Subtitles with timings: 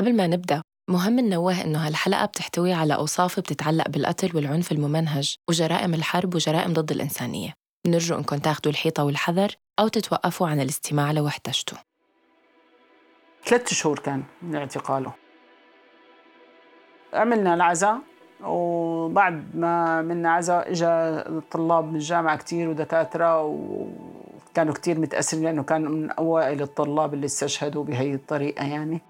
[0.00, 5.94] قبل ما نبدأ مهم ننوه إنه هالحلقة بتحتوي على أوصاف بتتعلق بالقتل والعنف الممنهج وجرائم
[5.94, 7.52] الحرب وجرائم ضد الإنسانية.
[7.86, 11.78] بنرجو إنكم تاخدوا الحيطة والحذر أو تتوقفوا عن الاستماع لو احتجتوا.
[13.44, 15.12] ثلاثة شهور كان من اعتقاله.
[17.14, 17.98] عملنا العزاء
[18.44, 25.82] وبعد ما عملنا عزاء اجى طلاب من الجامعة كتير ودكاترة وكانوا كتير متأثرين لأنه كان
[25.82, 29.09] من أوائل الطلاب اللي استشهدوا بهي الطريقة يعني.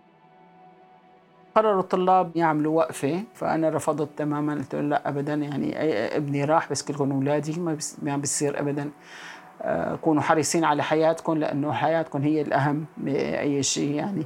[1.60, 4.54] قرروا الطلاب يعملوا وقفة فأنا رفضت تماما.
[4.54, 5.34] قلت لا أبدا.
[5.34, 5.76] يعني
[6.16, 8.90] ابني راح بس كلكم أولادي ما ما بيصير أبدا.
[9.62, 13.94] آه، كونوا حريصين على حياتكم لأنه حياتكم هي الأهم بأي شيء.
[13.94, 14.24] يعني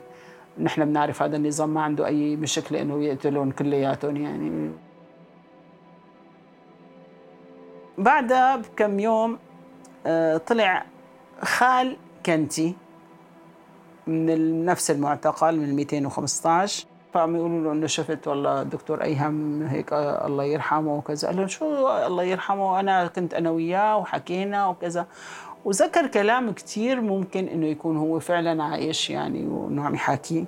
[0.58, 4.16] نحن بنعرف هذا النظام ما عنده أي مشكلة إنه يقتلون كلياتهم.
[4.16, 4.70] يعني
[7.98, 9.38] بعدها بكم يوم
[10.06, 10.84] آه، طلع
[11.42, 11.96] خال
[12.26, 12.74] كنتي
[14.06, 20.44] من نفس المعتقل من 215 فعم يقولوا له إنه شفت والله الدكتور أيهم هيك الله
[20.44, 21.28] يرحمه وكذا.
[21.28, 25.06] قال لهم شو الله يرحمه؟ أنا كنت أنا وياه وحكينا وكذا.
[25.64, 30.44] وذكر كلام كثير ممكن إنه يكون هو فعلا عايش يعني وإنه عم يحاكيه.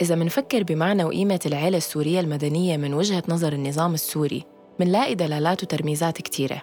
[0.00, 4.44] إذا منفكر بمعنى وقيمة العيلة السورية المدنية من وجهة نظر النظام السوري
[4.80, 6.62] منلاقي دلالات وترميزات كتيرة.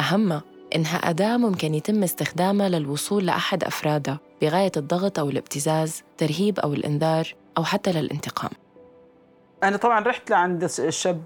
[0.00, 0.42] أهمها
[0.76, 7.34] إنها أداة ممكن يتم استخدامها للوصول لأحد أفرادها بغاية الضغط أو الابتزاز، ترهيب أو الإنذار
[7.58, 8.50] أو حتى للانتقام.
[9.62, 11.22] أنا طبعا رحت لعند الشاب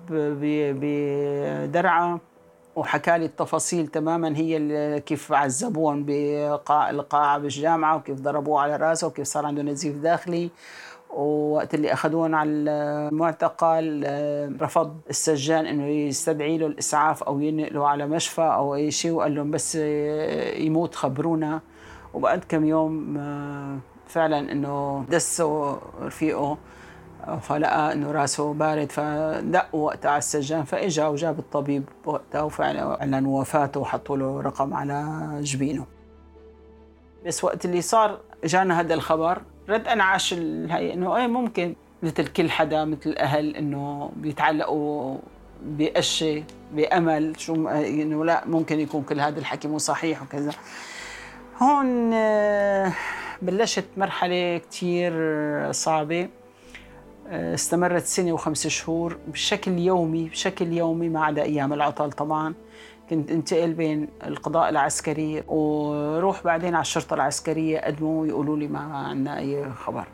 [0.80, 2.19] بدرعا
[2.77, 9.27] وحكى لي التفاصيل تماما هي كيف عذبوهم بقاع القاعة بالجامعة وكيف ضربوه على رأسه وكيف
[9.27, 10.50] صار عنده نزيف داخلي.
[11.11, 18.06] ووقت اللي أخذوهم على المعتقل آه، رفض السجان إنه يستدعي له الإسعاف أو ينقله على
[18.06, 21.61] مشفى أو أي شيء وقال لهم بس آه، يموت خبرونا.
[22.14, 23.78] وبعد كم يوم آه،
[24.15, 26.59] فعلا إنه دسوا رفيقه
[27.41, 33.81] فلقى إنه راسه بارد فدقوا وقتها على السجان فإجا وجاب الطبيب وقتها وفعلا أعلن وفاته
[33.81, 35.86] وحطوا له رقم على جبينه.
[37.27, 42.51] بس وقت اللي صار اجانا هذا الخبر رد انعاش الهي إنه إيه ممكن مثل كل
[42.51, 45.19] حدا مثل الأهل إنه بيتعلقوا
[45.63, 50.52] بأشي بأمل شو إنه لا ممكن يكون كل هذا الحكي مو صحيح وكذا.
[51.63, 52.92] هون آه،
[53.42, 55.12] بلشت مرحلة كتير
[55.72, 56.28] صعبة
[57.28, 62.55] آه، استمرت سنة وخمس شهور بشكل يومي بشكل يومي ما عدا أيام العطل طبعا.
[63.11, 69.39] كنت انتقل بين القضاء العسكري وروح بعدين على الشرطة العسكرية قدموا ويقولوا لي ما عندنا
[69.39, 70.05] أي خبر.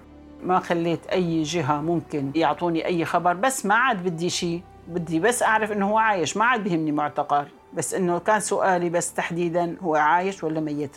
[0.45, 5.43] ما خليت أي جهة ممكن يعطوني أي خبر بس ما عاد بدي شيء بدي بس
[5.43, 7.47] أعرف إنه هو عايش ما عاد بهمني معتقل.
[7.75, 10.97] بس إنه كان سؤالي بس تحديدا هو عايش ولا ميت.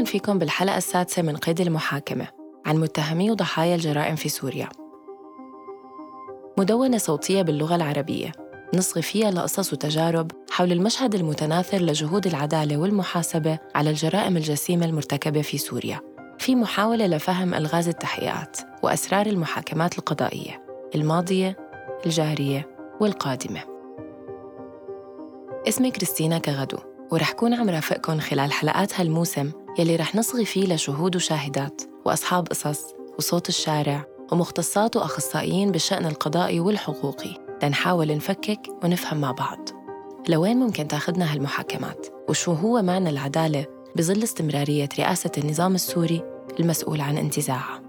[0.00, 2.26] أهلا فيكم بالحلقة السادسة من قيد المحاكمة
[2.66, 4.68] عن متهمي وضحايا الجرائم في سوريا.
[6.58, 8.32] مدونة صوتية باللغة العربية.
[8.74, 15.58] نصغي فيها لقصص وتجارب حول المشهد المتناثر لجهود العدالة والمحاسبة على الجرائم الجسيمة المرتكبة في
[15.58, 16.00] سوريا.
[16.38, 21.56] في محاولة لفهم ألغاز التحقيقات وأسرار المحاكمات القضائية الماضية
[22.06, 22.68] الجارية
[23.00, 23.60] والقادمة.
[25.68, 26.78] اسمي كريستينا كغدو
[27.10, 32.80] ورح كون عم رافقكم خلال حلقات هالموسم يلي رح نصغي فيه لشهود وشاهدات وأصحاب قصص
[33.18, 39.58] وصوت الشارع ومختصات وأخصائيين بالشأن القضائي والحقوقي لنحاول نفكك ونفهم مع بعض.
[40.28, 46.22] لوين ممكن تاخدنا هالمحاكمات؟ وشو هو معنى العدالة بظل استمرارية رئاسة النظام السوري
[46.60, 47.82] المسؤول عن انتزاعها؟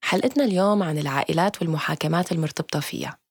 [0.00, 3.25] حلقتنا اليوم عن العائلات والمحاكمات المرتبطة فيها.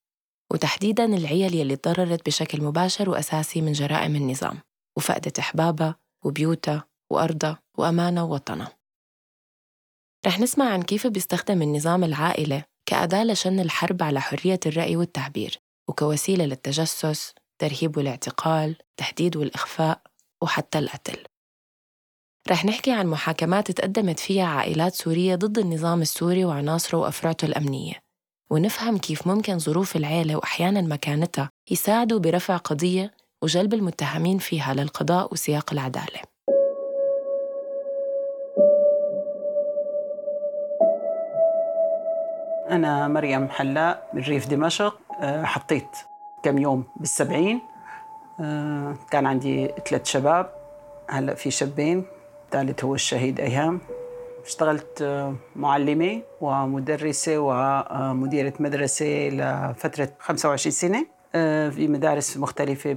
[0.56, 4.60] وتحديداً العيال يلي تضررت بشكل مباشر وأساسي من جرائم النظام
[4.98, 5.96] وفقدت أحبابها
[6.26, 8.78] وبيوتها وأرضها وأمانها ووطنها.
[10.28, 15.60] رح نسمع عن كيف بيستخدم النظام العائلة كأداة لشن الحرب على حرية الرأي والتعبير
[15.90, 20.02] وكوسيلة للتجسس، ترهيب والاعتقال، تهديد والإخفاء
[20.44, 21.24] وحتى القتل.
[22.50, 28.05] رح نحكي عن محاكمات تقدمت فيها عائلات سورية ضد النظام السوري وعناصره وأفرعته الأمنية.
[28.50, 33.12] ونفهم كيف ممكن ظروف العيلة وأحياناً مكانتها يساعدوا برفع قضية
[33.42, 36.20] وجلب المتهمين فيها للقضاء وسياق العدالة.
[42.70, 45.00] أنا مريم حلاق من ريف دمشق.
[45.22, 45.98] آه، حطيت
[46.44, 47.62] كم يوم بالسبعين.
[48.40, 50.50] آه، كان عندي ثلاث شباب.
[51.10, 52.06] هلأ في شابين.
[52.46, 53.82] الثالث هو الشهيد أيهام.
[54.46, 61.06] اشتغلت آه، معلمة ومدرسة ومديرة مدرسة لفترة 25 سنة
[61.36, 62.96] آه، في مدارس مختلفة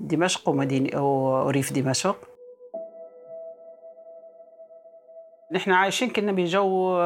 [0.00, 2.16] بدمشق ومدينة وريف دمشق.
[5.52, 7.02] نحن عايشين كنا بجو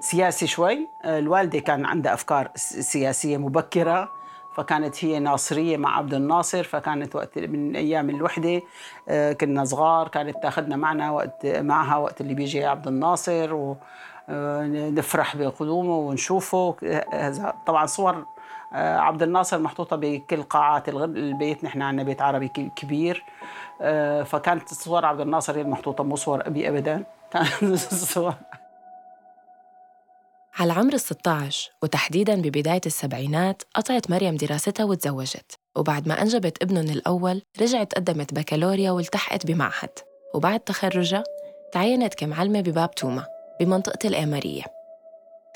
[0.00, 0.78] سياسي شوي.
[1.04, 2.50] الوالدة كان عندها أفكار
[2.80, 4.15] سياسية مبكرة.
[4.56, 8.62] فكانت هي ناصرية مع عبد الناصر فكانت وقت من أيام الوحدة
[9.08, 13.76] آه، كنا صغار كانت تأخذنا معنا وقت معها وقت اللي بيجي عبد الناصر
[14.28, 16.74] ونفرح آه، بقدومه ونشوفه.
[17.66, 18.24] طبعا صور
[18.72, 23.24] آه، عبد الناصر محطوطة بكل قاعات البيت نحن عندنا بيت عربي كبير.
[24.24, 27.04] فكانت صور عبد الناصر هي المحطوطة مو صور أبي أبدا.
[27.32, 28.34] كانت صور.
[30.58, 35.54] على العمر ال 16 وتحديداً ببداية السبعينات قطعت مريم دراستها وتزوجت.
[35.76, 39.90] وبعد ما أنجبت ابنهم الأول رجعت قدمت بكالوريا والتحقت بمعهد.
[40.34, 41.24] وبعد تخرجها
[41.72, 43.26] تعينت كمعلمة بباب توما
[43.60, 44.64] بمنطقة الإمارية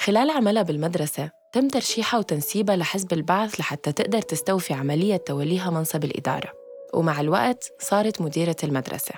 [0.01, 6.53] خلال عملها بالمدرسة تم ترشيحها وتنسيبها لحزب البعث لحتى تقدر تستوفي عملية توليها منصب الإدارة.
[6.95, 9.15] ومع الوقت صارت مديرة المدرسة.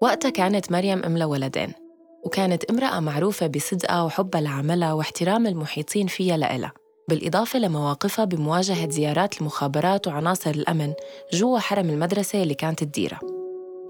[0.00, 1.81] وقتها كانت مريم أم لولدين.
[2.22, 6.72] وكانت امرأة معروفة بصدقها وحبها لعملها واحترام المحيطين فيها لإلها
[7.08, 10.92] بالإضافة لمواقفها بمواجهة زيارات المخابرات وعناصر الأمن
[11.32, 13.20] جوا حرم المدرسة اللي كانت تديرها.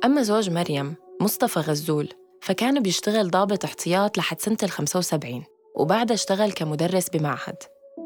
[0.04, 2.08] أما زوج مريم مصطفى غزول
[2.40, 5.44] فكان بيشتغل ضابط احتياط لحد سنة ال 75
[5.76, 7.56] وبعدها اشتغل كمدرس بمعهد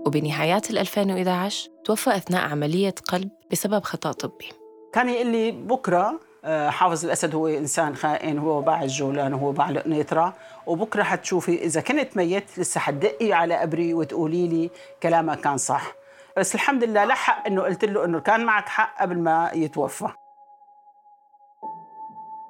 [0.06, 4.48] وبنهايات ال 2011 توفى أثناء عملية قلب بسبب خطأ طبي.
[4.92, 10.34] كان يقول لي بكرة حافظ الأسد هو إنسان خائن هو باع الجولان هو باع القنيطره
[10.66, 14.70] وبكرة حتشوفي إذا كنت ميت لسه حتدقي على قبري وتقولي لي
[15.02, 15.92] كلامك كان صح.
[16.36, 20.08] بس الحمد لله لحق إنه قلت له إنه كان معك حق قبل ما يتوفى.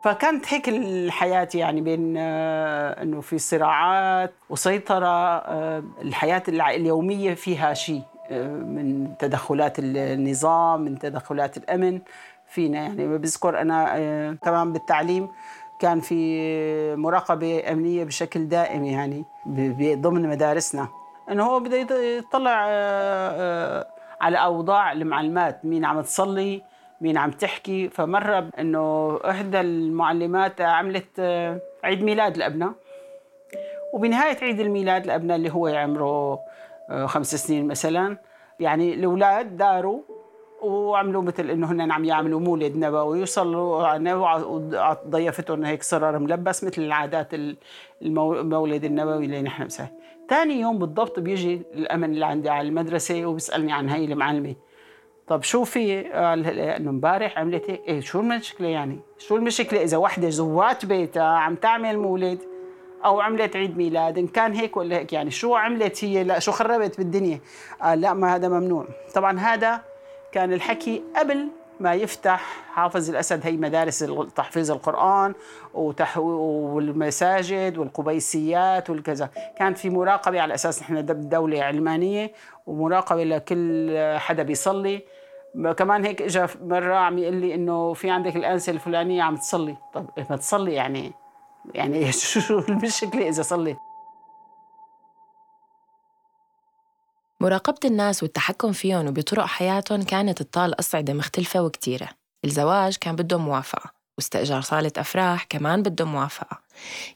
[0.02, 8.02] فكانت هيك الحياة يعني بين آه، إنه في صراعات وسيطرة آه، الحياة اليومية فيها شيء
[8.30, 12.00] من تدخلات النظام من تدخلات الأمن.
[12.48, 13.18] فينا يعني.
[13.18, 15.28] بذكر أنا آه، كمان بالتعليم
[15.78, 19.24] كان في مراقبة أمنية بشكل دائم يعني
[19.94, 20.88] ضمن مدارسنا.
[21.30, 23.86] إنه هو بده يطلع آه، آه،
[24.20, 26.62] على أوضاع المعلمات مين عم تصلي
[27.00, 27.88] مين عم تحكي.
[27.88, 31.20] فمره انه إحدى المعلمات عملت
[31.84, 32.74] عيد ميلاد لأبنها.
[33.92, 36.40] وبنهاية عيد الميلاد لأبنها اللي هو عمره
[37.06, 38.16] خمس سنين مثلا.
[38.60, 40.00] يعني الأولاد داروا
[40.66, 43.98] وعملوا مثل إنه هن عم يعملوا مولد نبوي وصلوا
[45.08, 47.28] ضيفتهم هيك صرر ملبس مثل العادات
[48.02, 49.86] المولد النبوي اللي نحن مسوي
[50.28, 54.54] ثاني يوم بالضبط بيجي الأمن اللي عندي على المدرسة وبيسألني عن هي المعلمة.
[55.26, 59.96] طب شو في؟ قال إنه امبارح عملت هيك إيه شو المشكلة يعني؟ شو المشكلة إذا
[59.96, 62.38] وحدة زوات بيتها عم تعمل مولد
[63.04, 66.52] أو عملت عيد ميلاد؟ إن كان هيك ولا هيك يعني؟ شو عملت هي؟ لا شو
[66.52, 67.40] خربت بالدنيا؟
[67.82, 68.86] قال لا ما هذا ممنوع.
[69.14, 69.82] طبعا هذا
[70.36, 71.48] كان الحكي قبل
[71.80, 73.98] ما يفتح حافظ الأسد هي مدارس
[74.36, 75.34] تحفيظ القرآن
[75.74, 79.30] والمساجد والقبيسيات والكذا.
[79.58, 82.32] كان في مراقبة على أساس نحن دولة علمانية
[82.66, 85.02] ومراقبة لكل حدا بيصلي.
[85.76, 89.76] كمان هيك اجى مرة عم يقول لي إنه في عندك الأنسة الفلانية عم تصلي.
[89.94, 91.12] طب إيه ما تصلي يعني؟
[91.74, 92.12] يعني
[92.46, 93.76] شو المشكلة إذا صليت
[97.46, 102.08] مراقبة الناس والتحكم فيهم وبطرق حياتهم كانت تطال أصعدة مختلفة وكتيرة.
[102.44, 106.58] الزواج كان بده موافقة واستئجار صالة أفراح كمان بده موافقة.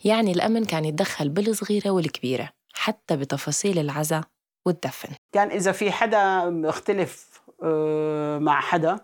[0.04, 4.22] يعني الأمن كان يتدخل بالصغيرة والكبيرة حتى بتفاصيل العزاء
[4.66, 5.08] والدفن.
[5.32, 9.00] كان إذا في حدا مختلف آه، مع حدا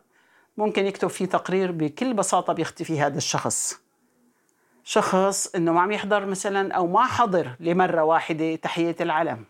[0.57, 3.81] ممكن يكتب فيه تقرير بكل بساطة بيختفي هذا الشخص.
[4.85, 9.45] شخص إنه ما عم يحضر مثلا أو ما حضر لمرة واحدة تحية العلم.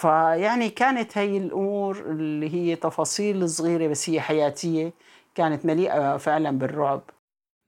[0.00, 4.92] فيعني كانت هي الأمور اللي هي تفاصيل صغيرة بس هي حياتية
[5.34, 7.02] كانت مليئة فعلا بالرعب.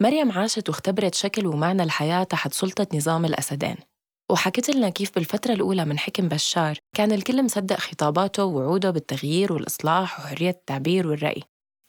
[0.03, 3.77] مريم عاشت واختبرت شكل ومعنى الحياة تحت سلطة نظام الاسدين
[4.31, 10.21] وحكت لنا كيف بالفترة الأولى من حكم بشار كان الكل مصدق خطاباته ووعوده بالتغيير والإصلاح
[10.21, 11.43] وحرية التعبير والرأي.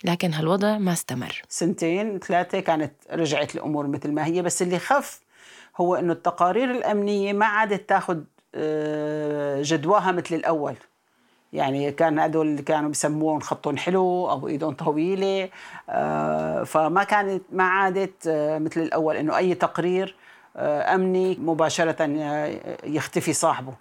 [0.03, 1.41] لكن هالوضع ما استمر.
[1.49, 5.19] سنتين ثلاثة كانت رجعت الأمور مثل ما هي بس اللي خف
[5.77, 8.19] هو أنه التقارير الأمنية ما عادت تاخذ
[9.61, 10.75] جدواها مثل الأول.
[11.53, 15.49] يعني كان هدول كانوا بسموهم خطهم حلو أو ايدهم طويلة
[15.89, 20.15] آه، فما كانت ما عادت آه، مثل الأول إنه أي تقرير
[20.55, 22.03] أمني مباشرة
[22.83, 23.73] يختفي صاحبه.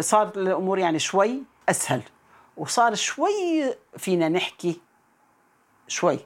[0.00, 2.02] صارت الأمور يعني شوي أسهل
[2.56, 4.80] وصار شوي فينا نحكي
[5.88, 6.18] شوي.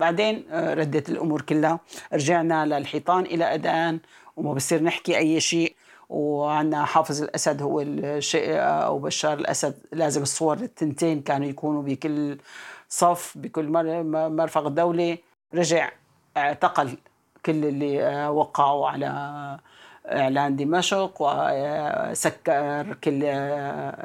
[0.00, 1.80] بعدين آه، ردت الأمور كلها
[2.12, 4.00] رجعنا للحيطان إلى أذان
[4.36, 5.74] وما بصير نحكي أي شيء.
[6.12, 12.38] وعندنا حافظ الأسد هو الشيء أو بشار الأسد لازم الصور التنتين كانوا يكونوا بكل
[12.88, 13.68] صف بكل
[14.08, 15.18] مرفق دولي
[15.54, 15.90] رجع
[16.36, 16.96] اعتقل
[17.46, 19.06] كل اللي آه، وقعوا على
[20.06, 23.20] اعلان دمشق وسكر كل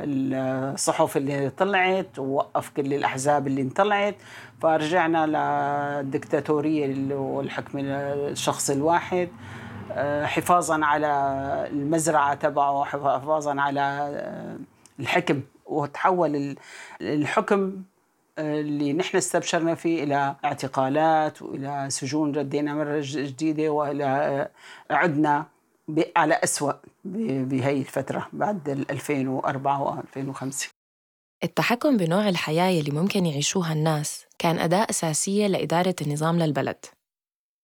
[0.03, 4.15] الصحف اللي طلعت ووقف كل الأحزاب اللي طلعت
[4.61, 5.25] فرجعنا
[6.03, 9.29] للدكتاتوريه والحكم الشخص الواحد.
[10.25, 11.07] حفاظا على
[11.71, 14.11] المزرعة تبعه حفاظا على
[14.99, 15.41] الحكم.
[15.65, 16.55] وتحول
[17.01, 17.83] الحكم
[18.39, 24.47] اللي نحن استبشرنا فيه إلى اعتقالات وإلى سجون ردينا مرة جديدة وإلى
[24.91, 25.45] عدنا
[26.15, 26.73] على أسوأ
[27.05, 30.69] بهي الفترة بعد 2004 و 2005
[31.43, 36.85] التحكم بنوع الحياة يلي ممكن يعيشوها الناس كان أداة أساسية لإدارة النظام للبلد.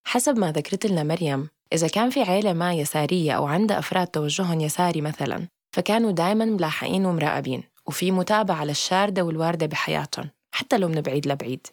[0.06, 4.62] حسب ما ذكرت لنا مريم إذا كان في عيلة ما يسارية أو عندها أفراد توجههم
[4.62, 11.28] يساري مثلاً فكانوا دايماً ملاحقين ومراقبين وفي متابعة للشاردة والواردة بحياتهم حتى لو من بعيد
[11.28, 11.68] لبعيد.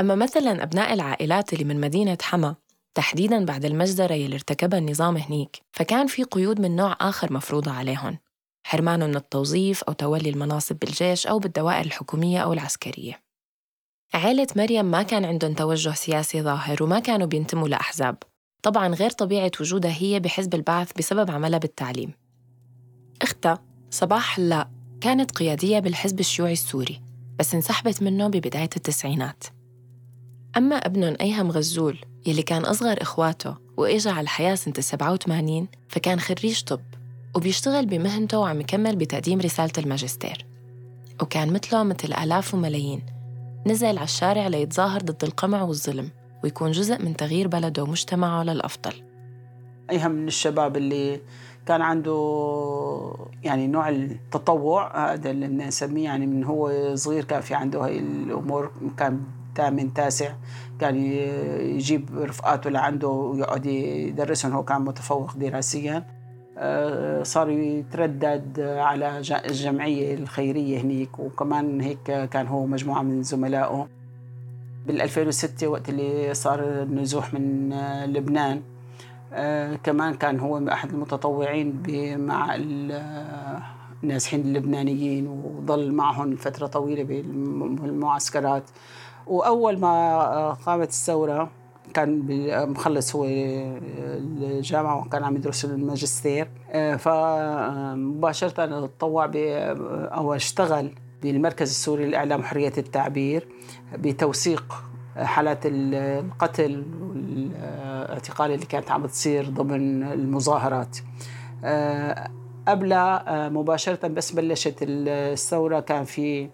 [0.00, 2.54] أما مثلاً أبناء العائلات اللي من مدينة حما
[2.94, 8.18] تحديداً بعد المجزرة يلي ارتكبها النظام هنيك فكان في قيود من نوع آخر مفروضة عليهم
[8.66, 13.31] حرمانهم من التوظيف أو تولي المناصب بالجيش أو بالدوائر الحكومية أو العسكرية.
[14.14, 18.16] عائلة مريم ما كان عندهم توجه سياسي ظاهر وما كانوا بينتموا لأحزاب.
[18.62, 22.12] طبعاً غير طبيعة وجودها هي بحزب البعث بسبب عملها بالتعليم.
[23.22, 24.68] أختها صباح حلاق
[25.00, 27.00] كانت قيادية بالحزب الشيوعي السوري
[27.38, 29.44] بس انسحبت منه ببداية التسعينات.
[30.56, 36.62] أما ابنهم أيهم غزول يلي كان أصغر إخواته وإجا على الحياة سنة 87 فكان خريج
[36.62, 36.80] طب
[37.36, 40.46] وبيشتغل بمهنته وعم يكمل بتقديم رسالة الماجستير.
[41.22, 43.11] وكان مثله مثل آلاف وملايين
[43.66, 46.10] نزل على الشارع ليتظاهر ضد القمع والظلم
[46.44, 48.92] ويكون جزء من تغيير بلده ومجتمعه للأفضل.
[49.90, 51.20] أيهم من الشباب اللي
[51.66, 52.14] كان عنده
[53.42, 58.70] يعني نوع التطوع هذا اللي نسميه يعني من هو صغير كان في عنده هاي الأمور
[58.96, 59.20] كان
[59.56, 60.34] ثامن تاسع
[60.80, 60.96] كان
[61.76, 66.21] يجيب رفقاته لعنده ويقعد يدرسهم هو كان متفوق دراسيا.
[67.22, 73.88] صار يتردد على الجمعية الخيرية هنيك وكمان هيك كان هو مجموعة من زملائه.
[74.86, 77.72] بال 2006 وقت اللي صار النزوح من
[78.04, 78.62] لبنان
[79.32, 81.82] آه، كمان كان هو أحد المتطوعين
[82.18, 82.54] مع
[84.02, 88.62] النازحين اللبنانيين وظل معهم فترة طويلة بالمعسكرات.
[89.26, 91.50] وأول ما قامت الثورة
[91.92, 92.26] كان
[92.70, 96.48] مخلص هو الجامعة وكان عم يدرس الماجستير.
[96.98, 100.90] فمباشره تطوع أو اشتغل
[101.22, 103.48] بالمركز السوري للإعلام وحرية التعبير
[103.98, 104.84] بتوثيق
[105.16, 110.96] حالات القتل والاعتقال اللي كانت عم تصير ضمن المظاهرات.
[112.68, 112.94] قبل
[113.28, 116.48] مباشرة بس بلشت الثورة كان في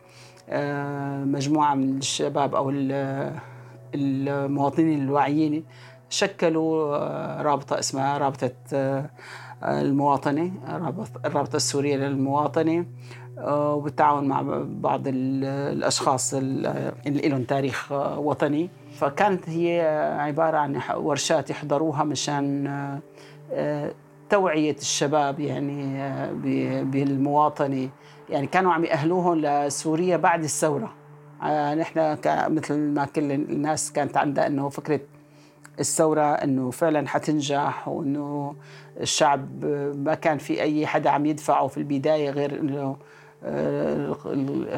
[0.50, 2.71] آه، مجموعة من الشباب أو
[3.95, 5.64] المواطنين الواعيين
[6.11, 9.11] شكلوا آه، رابطة اسمها رابطة آه،
[9.62, 10.52] المواطنة
[11.25, 12.87] الرابطة السورية للمواطنة
[13.38, 16.92] وبالتعاون مع بعض الأشخاص اللي
[17.28, 18.71] لهم تاريخ وطني.
[18.99, 19.80] فكانت هي
[20.21, 23.00] عبارة عن ورشات يحضروها مشان
[24.30, 26.02] توعية الشباب يعني
[26.85, 27.88] بالمواطنة.
[28.30, 30.85] يعني كانوا عم يأهلوهم لسوريا بعد الثورة.
[30.85, 30.98] آه،
[31.75, 35.00] نحن مثل ما كل الناس كانت عندها إنه فكرة
[35.80, 38.54] الثورة إنه فعلا حتنجح وإنه
[39.00, 39.64] الشعب
[39.97, 42.97] ما كان في أي حدا عم يدفعه في البداية غير إنه
[43.45, 44.16] آه،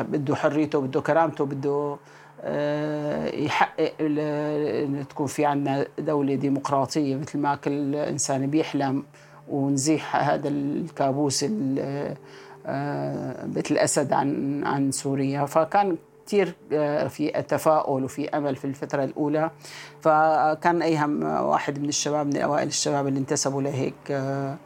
[0.03, 1.97] بده حريته بده كرامته بده
[2.43, 3.93] آه، يحقق
[5.11, 9.03] تكون في عندنا دولة ديمقراطية مثل ما كل إنسان بيحلم
[9.49, 11.45] ونزيح هذا الكابوس
[13.45, 15.45] بيت الأسد عن عن سوريا.
[15.45, 15.97] فكان
[16.31, 19.51] كثير آه، في تفاؤل وفي أمل في الفترة الأولى.
[20.01, 24.57] فكان ايهم واحد من الشباب من أوائل الشباب اللي انتسبوا لهيك آه،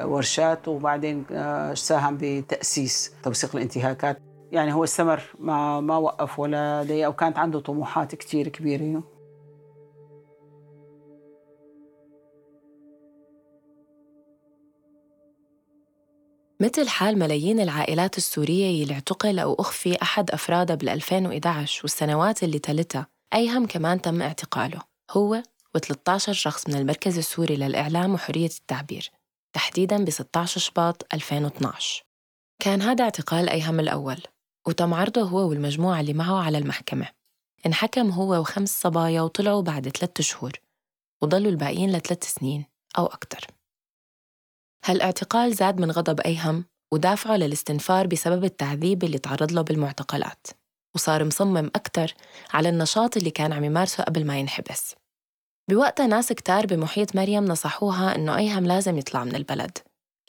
[0.00, 4.18] ورشات وبعدين آه، ساهم بتأسيس توثيق الانتهاكات.
[4.52, 9.02] يعني هو استمر ما ما وقف ولا دقيقه وكانت عنده طموحات كثير كبيرة.
[16.60, 22.58] مثل حال ملايين العائلات السورية يلي اعتقل أو أخفي أحد أفرادها بال 2011 والسنوات اللي
[22.58, 25.42] تلتها أيهم كمان تم اعتقاله هو
[25.78, 29.10] و13 شخص من المركز السوري للإعلام وحرية التعبير
[29.52, 32.04] تحديداً ب 16 شباط 2012
[32.62, 34.22] كان هذا اعتقال أيهم الأول
[34.66, 37.08] وتم عرضه هو والمجموعة اللي معه على المحكمة.
[37.66, 40.52] انحكم هو وخمس صبايا وطلعوا بعد ثلاثة شهور
[41.22, 42.64] وضلوا الباقيين لثلاث سنين
[42.98, 43.46] أو أكثر.
[44.84, 50.46] هالاعتقال زاد من غضب أيهم ودافعه للاستنفار بسبب التعذيب اللي تعرض له بالمعتقلات
[50.94, 52.14] وصار مصمم أكثر
[52.52, 54.94] على النشاط اللي كان عم يمارسه قبل ما ينحبس.
[55.70, 59.78] بوقتها ناس كتار بمحيط مريم نصحوها إنه أيهم لازم يطلع من البلد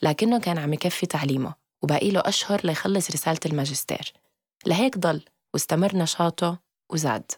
[0.03, 1.53] لكنه كان عم يكفي تعليمه
[1.83, 4.13] وباقي له أشهر ليخلص رسالة الماجستير.
[4.65, 6.59] لهيك ضل واستمر نشاطه
[6.91, 7.31] وزاد.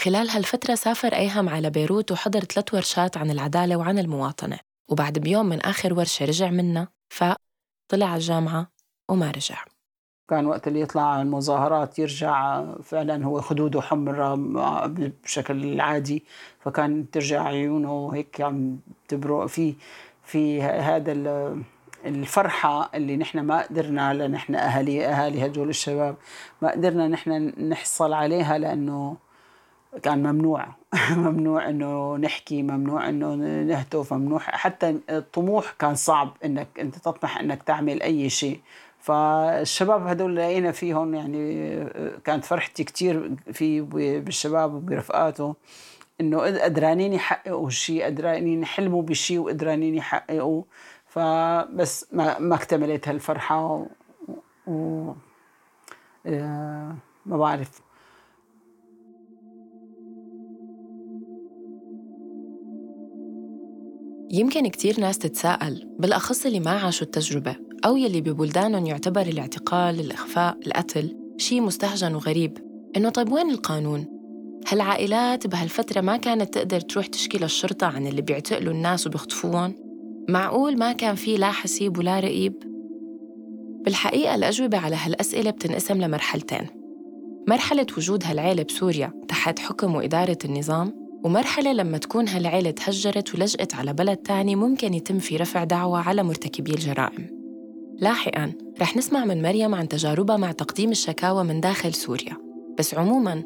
[0.00, 4.58] خلال هالفترة سافر أيهم على بيروت وحضر ثلاث ورشات عن العدالة وعن المواطنة.
[4.90, 8.72] وبعد بيوم من آخر ورشة رجع منها فطلع على الجامعة
[9.08, 9.64] وما رجع.
[10.28, 14.36] كان وقت اللي يطلع على المظاهرات يرجع فعلا هو خدوده حمراء
[14.86, 16.24] بشكل عادي
[16.60, 18.78] فكان ترجع عيونه هيك عم
[19.08, 19.74] تبرق في
[20.24, 21.12] في هذا
[22.04, 26.16] الفرحة اللي نحن ما قدرنا لنحن أهالي أهالي هدول الشباب
[26.62, 29.16] ما قدرنا نحن نحصل عليها لأنه
[30.02, 30.66] كان ممنوع.
[31.16, 34.38] ممنوع إنه نحكي ممنوع إنه نهتف ممنوع.
[34.38, 38.60] حتى الطموح كان صعب انك أنت تطمح إنك تعمل أي شيء.
[39.00, 41.84] فالشباب هدول لقينا فيهم يعني
[42.24, 43.80] كانت فرحتي كثير في
[44.20, 45.54] بالشباب وبرفقاته
[46.20, 50.62] إنه قدرانين يحققوا شيء قدرانين يحلموا بشيء وقدرانين يحققوا
[51.06, 53.86] فبس ما ما اكتملت هالفرحة و,
[54.66, 55.12] و...
[56.26, 56.94] آه،
[57.26, 57.80] ما بعرف.
[64.32, 70.58] يمكن كتير ناس تتساءل بالأخص اللي ما عاشوا التجربة أو يلي ببلدانهم يعتبر الاعتقال، الإخفاء،
[70.66, 72.58] القتل شيء مستهجن وغريب
[72.96, 74.04] إنه طيب وين القانون؟
[74.68, 79.74] هالعائلات بهالفترة ما كانت تقدر تروح تشكي للشرطة عن اللي بيعتقلوا الناس وبيخطفوهم؟
[80.28, 82.54] معقول ما كان في لا حسيب ولا رقيب؟
[83.84, 86.66] بالحقيقة الأجوبة على هالأسئلة بتنقسم لمرحلتين
[87.48, 93.92] مرحلة وجود هالعيلة بسوريا تحت حكم وإدارة النظام ومرحلة لما تكون هالعيلة تهجرت ولجأت على
[93.92, 97.26] بلد تاني ممكن يتم في رفع دعوة على مرتكبي الجرائم.
[97.98, 102.36] لاحقاً رح نسمع من مريم عن تجاربها مع تقديم الشكاوى من داخل سوريا.
[102.78, 103.42] بس عموماً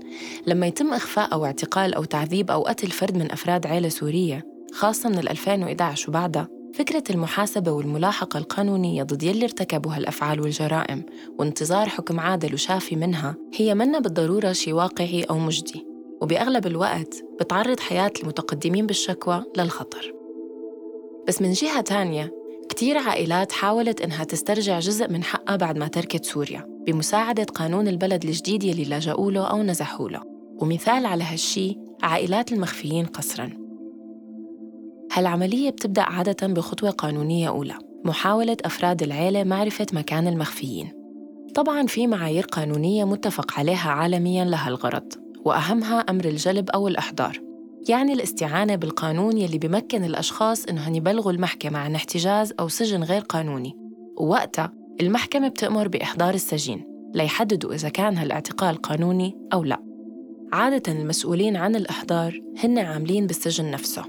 [0.46, 5.08] لما يتم إخفاء أو اعتقال أو تعذيب أو قتل فرد من أفراد عيلة سورية خاصة
[5.08, 11.02] من 2011 وبعدها فكرة المحاسبة والملاحقة القانونية ضد يلي ارتكبوا هالأفعال والجرائم
[11.38, 15.93] وانتظار حكم عادل وشافي منها هي منا بالضرورة شي واقعي أو مجدي.
[16.20, 20.12] وبأغلب الوقت بتعرض حياة المتقدمين بالشكوى للخطر.
[21.28, 22.34] بس من جهة تانية
[22.68, 28.24] كتير عائلات حاولت إنها تسترجع جزء من حقها بعد ما تركت سوريا بمساعدة قانون البلد
[28.24, 30.22] الجديد يلي لجأوا له أو نزحوا له.
[30.58, 33.50] ومثال على هالشي عائلات المخفيين قسراً
[35.12, 37.74] هالعملية بتبدأ عادة بخطوة قانونية أولى
[38.04, 40.92] محاولة أفراد العيلة معرفة مكان المخفيين.
[41.54, 47.40] طبعاً في معايير قانونية متفق عليها عالمياً لها الغرض وأهمها أمر الجلب أو الإحضار.
[47.88, 53.76] يعني الاستعانة بالقانون يلي بمكن الأشخاص إنهم يبلغوا المحكمة عن احتجاز أو سجن غير قانوني.
[54.16, 59.78] ووقتها المحكمة بتأمر بإحضار السجين ليحددوا إذا كان هالاعتقال قانوني أو لا.
[60.52, 64.04] عادة المسؤولين عن الإحضار هن عاملين بالسجن نفسه.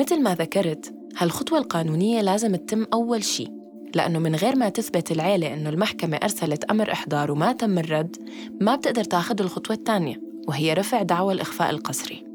[0.00, 3.55] مثل ما ذكرت هالخطوة القانونية لازم تتم أول شيء
[3.96, 8.16] لأنه من غير ما تثبت العيلة إنه المحكمة أرسلت أمر إحضار وما تم الرد
[8.60, 12.26] ما بتقدر تاخذ الخطوة الثانية وهي رفع دعوى الإخفاء القسري.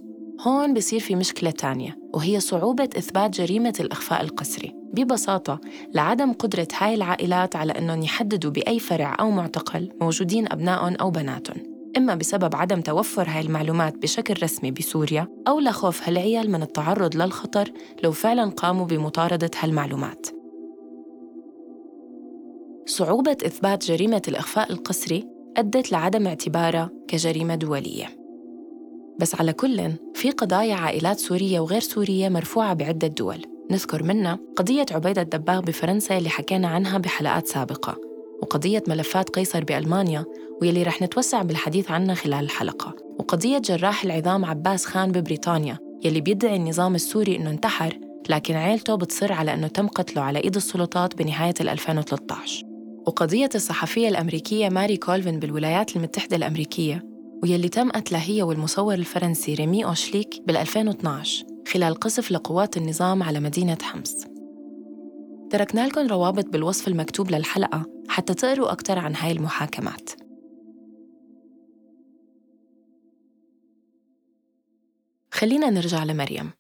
[0.48, 4.76] هون بصير في مشكلة تانية وهي صعوبة إثبات جريمة الإخفاء القسري.
[4.94, 5.60] ببساطة
[5.94, 11.58] لعدم قدرة هاي العائلات على أنهم يحددوا بأي فرع أو معتقل موجودين أبنائهم أو بناتهم.
[11.98, 17.72] إما بسبب عدم توفر هاي المعلومات بشكل رسمي بسوريا أو لخوف هالعيال من التعرض للخطر
[18.04, 20.41] لو فعلا قاموا بمطاردة هالمعلومات.
[22.92, 25.28] صعوبة إثبات جريمة الإخفاء القسري
[25.58, 28.18] أدت لعدم اعتبارها كجريمة دولية.
[29.20, 33.42] بس على كل في قضايا عائلات سورية وغير سورية مرفوعة بعدة دول.
[33.72, 37.98] نذكر منها قضية عبيدة الدباغ بفرنسا اللي حكينا عنها بحلقات سابقة
[38.42, 40.26] وقضية ملفات قيصر بألمانيا
[40.62, 42.96] واللي رح نتوسع بالحديث عنها خلال الحلقة.
[43.20, 48.00] وقضية جراح العظام عباس خان ببريطانيا يلي بيدعي النظام السوري إنه انتحر
[48.30, 52.71] لكن عيلته بتصر على أنه تم قتله على إيد السلطات بنهاية 2013
[53.08, 57.04] وقضية الصحفية الأمريكية ماري كولفن بالولايات المتحدة الأمريكية
[57.44, 63.40] ويلي تم قتلها هي والمصور الفرنسي ريمي أوشليك بال 2012 خلال قصف لقوات النظام على
[63.40, 64.16] مدينة حمص.
[65.50, 70.10] تركنا لكم روابط بالوصف المكتوب للحلقة حتى تقروا أكثر عن هاي المحاكمات.
[75.32, 76.52] خلينا نرجع لمريم.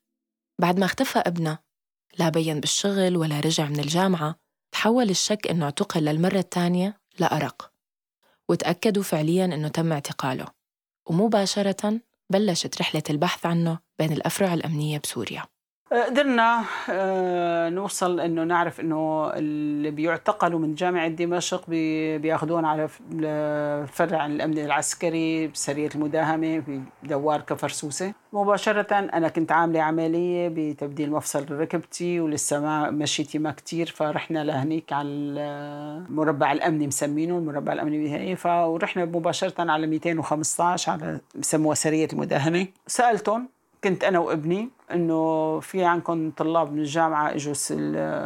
[0.59, 1.59] بعد ما اختفى ابنها
[2.19, 4.35] لا بين بالشغل ولا رجع من الجامعة
[4.71, 7.71] تحول الشك إنه اعتقل للمرة الثانية لأرق
[8.49, 10.47] وتأكدوا فعلياً إنه تم اعتقاله
[11.05, 15.45] ومباشرة بلشت رحلة البحث عنه بين الأفرع الأمنية بسوريا.
[15.91, 21.69] قدرنا آه، نوصل إنه نعرف إنه اللي بيعتقلوا من جامعة دمشق
[22.17, 30.47] بياخذون على الفرع الامني العسكري بسرية المداهمة في دوار كفرسوسه مباشرة أنا كنت عاملة عملية
[30.47, 37.73] بتبديل مفصل ركبتي ولسه ما مشيتي ما كثير فرحنا لهنيك على المربع الأمني مسمينه المربع
[37.73, 42.67] الأمني بهي فرحنا مباشرة على 215 على بسموها سرية المداهمة.
[42.87, 47.53] سألتهم كنت أنا وابني إنه في عندكم طلاب من الجامعة إجوا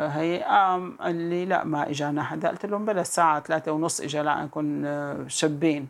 [0.09, 2.49] هي قام قال لي لا ما إجانا حدا.
[2.49, 5.87] قلت لهم بلا الساعة ثلاثة ونص إجا لعندكم آه، شابين.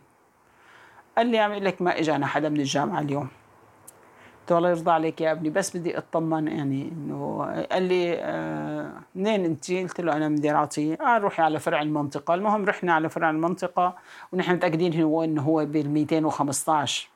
[1.16, 3.28] قال لي عم لك ما إجانا حدا من الجامعة اليوم.
[4.40, 8.92] قلت له الله يرضى عليك يا ابني بس بدي أطمن يعني إنه قال لي آه
[9.14, 12.34] منين أنت؟ قلت له أنا من دير عطيه قال روحي على فرع المنطقة.
[12.34, 13.96] المهم رحنا على فرع المنطقة
[14.32, 17.15] ونحن متأكدين هو إنه هو بال 215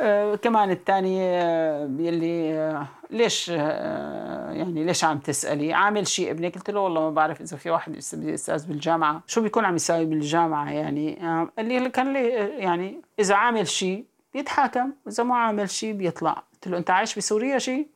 [0.00, 6.70] آه، كمان الثاني آه، يلي آه، ليش يعني ليش عم تسألي؟ عامل شيء ابنك قلت
[6.70, 9.22] له والله ما بعرف إذا في واحد أستاذ بالجامعة.
[9.26, 11.18] شو بيكون عم يساوي بالجامعة يعني؟
[11.56, 12.28] قال لي كان لي
[12.58, 16.42] يعني إذا عامل شيء بيتحاكم إذا ما عامل شيء بيطلع.
[16.52, 17.88] قلت له أنت عايش بسوريا شيء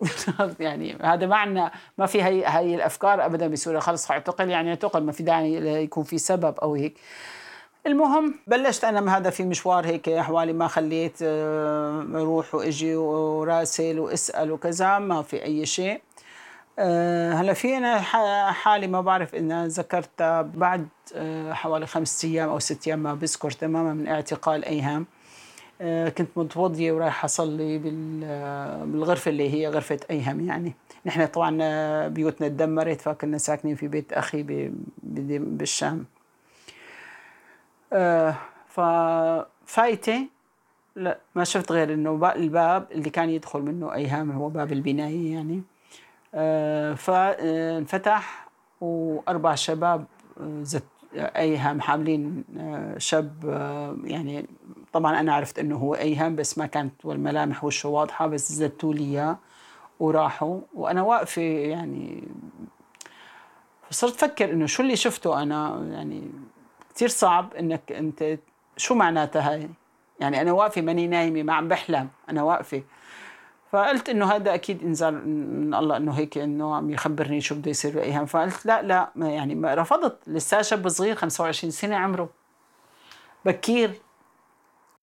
[0.60, 3.80] يعني هذا معنى ما في هي هي الأفكار ابدا بسوريا.
[3.80, 6.98] خلص اعتقل يعني اعتقل ما في داعي يكون في سبب أو هيك.
[7.86, 14.52] المهم بلشت أنا هذا في مشوار هيك حوالي ما خليت آه، أروح وإجي وراسل واسأل
[14.52, 16.00] وكذا ما في أي شيء.
[16.78, 18.00] آه، هلا في أنا
[18.52, 23.50] حالي ما بعرف اذا ذكرتها بعد آه، حوالي خمس أيام أو ست أيام ما بذكر
[23.50, 25.06] تماما من اعتقال ايهام
[26.18, 27.78] كنت متوضية ورايحه أصلي
[28.84, 30.74] بالغرفة اللي هي غرفة ايهم يعني.
[31.06, 34.42] نحن طبعا بيوتنا تدمرت فكنا ساكنين في بيت أخي
[35.02, 36.04] بالشام.
[37.92, 38.34] آه
[38.68, 40.26] ففايته
[40.96, 45.62] لا ما شفت غير إنه الباب اللي كان يدخل منه أيهام هو باب البناية يعني.
[46.34, 48.48] آه فانفتح
[48.80, 50.04] وأربع شباب
[50.40, 50.84] آه، زت
[51.16, 54.46] أيهام حاملين آه، شاب آه، يعني
[54.92, 59.04] طبعا أنا عرفت إنه هو أيهام بس ما كانت والملامح وشه واضحة بس زتوا لي
[59.04, 59.38] إياه
[60.00, 60.60] وراحوا.
[60.74, 62.28] وأنا واقفة يعني
[63.90, 66.30] صرت أفكر إنه شو اللي شفته أنا يعني
[66.96, 68.38] كثير صعب إنك أنت
[68.76, 69.68] شو معناتها هاي؟
[70.20, 72.82] يعني أنا واقفة ماني نايمة ما عم بحلم أنا واقفة.
[73.72, 77.94] فقلت إنه هذا أكيد انزال من الله إنه هيك إنه عم يخبرني شو بده يصير
[77.94, 78.26] بأيام.
[78.26, 80.18] فقلت لا لا ما يعني ما رفضت.
[80.26, 82.30] لسه شاب صغير 25 سنة عمره.
[83.44, 84.00] بكير.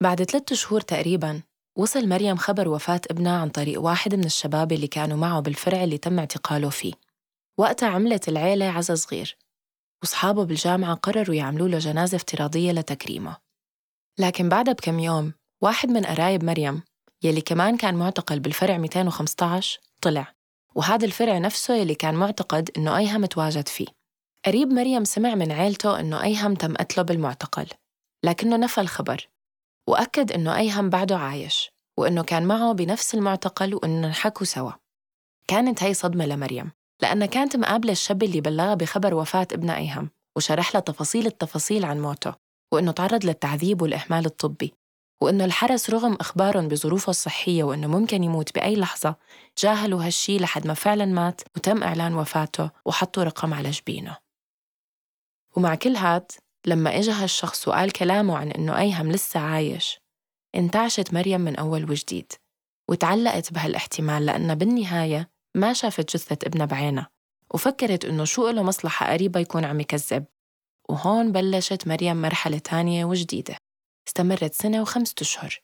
[0.02, 1.42] بعد ثلاثة شهور تقريبا
[1.78, 5.98] وصل مريم خبر وفاة ابنها عن طريق واحد من الشباب اللي كانوا معه بالفرع اللي
[5.98, 6.94] تم اعتقاله فيه.
[7.58, 9.43] وقتها عملت العيلة عزا صغير.
[10.04, 13.38] وصحابه بالجامعة قرروا يعملوا له جنازة افتراضية لتكريمه.
[14.20, 16.82] لكن بعدها بكم يوم واحد من قرايب مريم
[17.24, 20.34] يلي كمان كان معتقل بالفرع 215 طلع.
[20.76, 23.88] وهذا الفرع نفسه يلي كان معتقد إنه أيهم تواجد فيه.
[24.46, 27.68] قريب مريم سمع من عيلته إنه أيهم تم قتله بالمعتقل.
[28.24, 29.30] لكنه نفى الخبر
[29.88, 34.72] وأكد إنه أيهم بعده عايش وإنه كان معه بنفس المعتقل وإنه حكوا سوا.
[35.48, 36.72] كانت هي صدمة لمريم.
[37.02, 42.02] لأنها كانت مقابلة الشاب اللي بلغها بخبر وفاة ابنها أيهم وشرح لها تفاصيل التفاصيل عن
[42.02, 42.36] موته
[42.74, 44.74] وإنه تعرض للتعذيب والإهمال الطبي
[45.22, 49.16] وإنه الحرس رغم إخبارهم بظروفه الصحية وإنه ممكن يموت بأي لحظة
[49.58, 54.18] جاهلوا هالشي لحد ما فعلا مات وتم إعلان وفاته وحطوا رقم على جبينه.
[55.56, 56.32] ومع كل هاد
[56.66, 60.00] لما إجا هالشخص وقال كلامه عن إنه أيهم لسه عايش
[60.56, 62.34] انتعشت مريم من أول وجديد
[62.90, 67.10] وتعلقت بهالاحتمال لأنها بالنهاية ما شافت جثة ابنها بعينها
[67.54, 70.26] وفكرت إنه شو له مصلحة قريبة يكون عم يكذب.
[70.90, 73.58] وهون بلشت مريم مرحلة تانية وجديدة.
[74.08, 75.62] استمرت سنة وخمسة أشهر.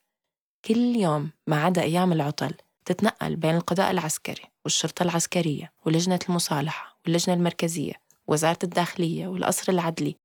[0.65, 2.53] كل يوم ما عدا أيام العطل
[2.85, 7.93] تتنقل بين القضاء العسكري والشرطة العسكرية ولجنة المصالحة واللجنة المركزية
[8.27, 10.15] ووزارة الداخلية والقصر العدلي.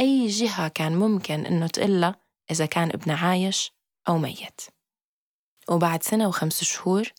[0.00, 2.16] أي جهة كان ممكن إنه تقلها
[2.50, 3.72] إذا كان ابنها عايش
[4.08, 4.60] أو ميت.
[5.68, 7.12] وبعد سنة وخمس شهور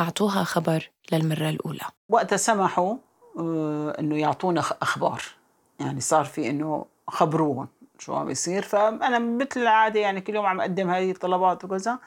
[0.00, 1.84] أعطوها خبر للمرة الأولى.
[2.08, 2.96] وقتها سمحوا
[3.38, 5.22] آه، إنه يعطونا أخبار.
[5.80, 10.60] يعني صار في إنه خبروهم شو عم يصير فأنا مثل العادة يعني كل يوم عم
[10.60, 11.98] أقدم هذه الطلبات وكذا.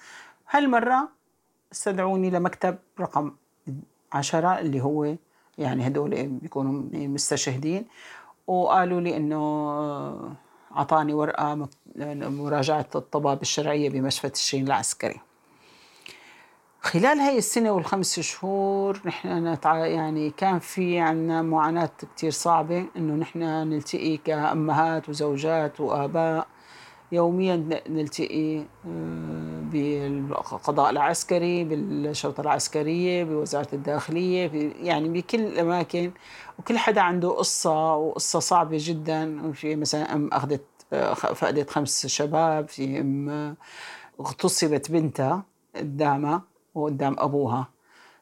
[0.50, 1.10] هالمرة
[1.72, 3.32] استدعوني لمكتب رقم
[4.14, 5.16] عشرة اللي هو
[5.58, 7.86] يعني هدول بيكونوا مستشهدين
[8.48, 9.40] وقالوا لي إنه
[10.76, 15.20] أعطاني ورقة مراجعة الطباب الشرعية بمشفى الشين العسكري.
[16.84, 19.86] خلال هاي السنة والخمس شهور نحن نتع...
[19.86, 26.48] يعني كان في عنا معاناة كتير صعبة إنه نحن نلتقي كأمهات وزوجات وآباء.
[27.12, 27.56] يوميا
[27.89, 36.12] نلتقي آه، بالقضاء العسكري بالشرطة العسكرية بوزارة الداخلية يعني بكل الأماكن.
[36.60, 39.52] وكل حدا عنده قصة وقصة صعبة جدا.
[39.52, 43.56] في مثلا أم أخذت آه، فقدت خمس شباب في أم
[44.19, 45.43] اغتصبت بنتها
[45.76, 47.68] قدامها وقدام أبوها.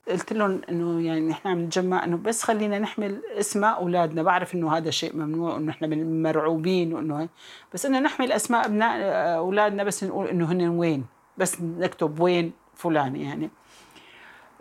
[0.08, 4.24] قلت لهم إنه يعني نحن عم نتجمع إنه بس خلينا نحمل أسماء أولادنا.
[4.24, 7.30] بعرف إنه هذا شيء ممنوع وإنه نحن مرعوبين وإنه
[7.74, 8.98] بس إنه نحمل أسماء أبناء
[9.38, 11.06] أولادنا بس نقول إنه هن وين؟
[11.38, 13.50] بس نكتب وين فلان يعني.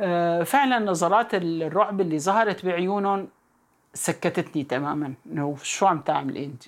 [0.00, 3.28] آه، فعلا نظرات الرعب اللي ظهرت بعيونهم
[3.94, 5.14] سكتتني تماما.
[5.26, 6.64] إنه شو عم تعملي أنت؟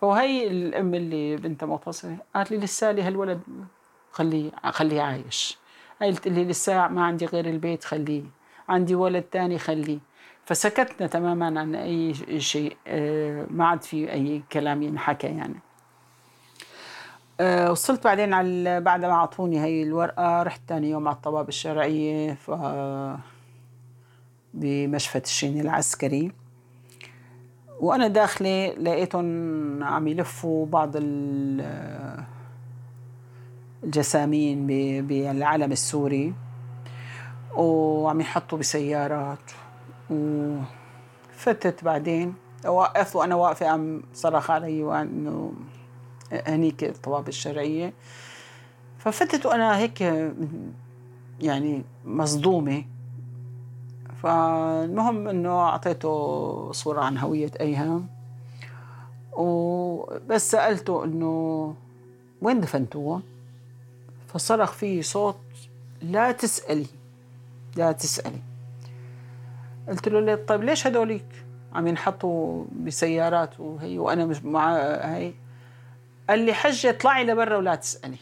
[0.00, 3.40] فهي الأم اللي بنتها مغتصبه قالت لي لسالي هالولد
[4.12, 5.58] خليه خليه عايش.
[6.02, 8.22] قلت لي لسه ما عندي غير البيت خليه.
[8.68, 9.98] عندي ولد تاني خليه.
[10.44, 15.60] فسكتنا تماما عن أي شيء آه، ما عاد في أي كلام ينحكى يعني.
[17.40, 22.34] آه، وصلت بعدين على بعد ما أعطوني هي الورقة رحت ثاني يوم على الطوابق الشرعية
[22.34, 22.50] ف
[24.54, 26.32] بمشفى الشين العسكري.
[27.80, 30.92] وأنا داخلة لقيتهم عم يلفوا بعض
[33.86, 34.66] الجسامين
[35.06, 36.34] بالعلم السوري
[37.56, 39.50] وعم يحطوا بسيارات.
[40.10, 42.34] وفتت بعدين
[42.66, 45.52] وقفت وأنا واقفة عم صرخ علي وأنه
[46.46, 47.92] هنيك الطوابق الشرعية.
[48.98, 50.00] ففتت وأنا هيك
[51.40, 52.84] يعني مصدومة.
[54.22, 58.06] فالمهم إنه أعطيته صورة عن هوية ايهم
[59.32, 61.74] وبس سألته إنه
[62.42, 63.22] وين دفنتوه؟
[64.36, 65.36] فصرخ فيه صوت
[66.02, 66.86] لا تسألي
[67.76, 68.42] لا تسألي.
[69.88, 74.76] قلت له طيب ليش هدوليك عم ينحطوا بسيارات وهي وأنا مش مع
[75.16, 75.32] هي؟
[76.28, 78.16] قال لي حجة اطلعي لبرا ولا تسألي.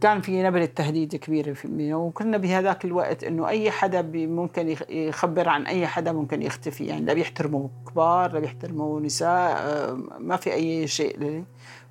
[0.00, 5.66] كان في نبرة تهديد كبيرة في وكنا بهذاك الوقت إنه أي حدا ممكن يخبر عن
[5.66, 6.86] أي حدا ممكن يختفي.
[6.86, 11.44] يعني لا بيحترموا كبار لا بيحترموا نساء آه، ما في أي شيء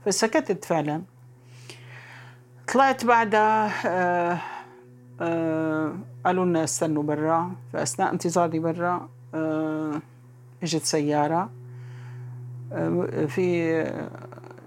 [0.06, 1.17] فسكتت فعلا.
[2.74, 4.40] طلعت بعدها آه
[5.22, 10.02] آه قالوا لنا استنوا برا فأثناء انتظاري برا آه
[10.64, 11.50] إجت سيارة
[12.74, 13.84] آه في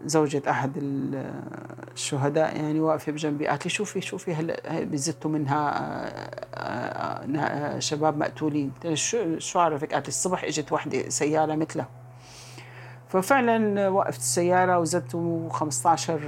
[0.05, 0.73] زوجة أحد
[1.95, 5.71] الشهداء يعني واقفة بجنبي قالت لي شوفي شوفي هلا بزتوا منها
[6.55, 8.73] آه، آه، شباب مقتولين.
[8.95, 11.89] شو شو عرفك؟ قالت الصبح إجت وحدة سيارة مثلها.
[13.11, 15.16] ففعلا وقفت السيارة وزدت
[15.51, 16.20] 15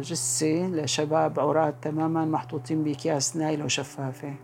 [0.00, 4.34] جثة لشباب عراة تماما محطوطين بأكياس نايلون شفافة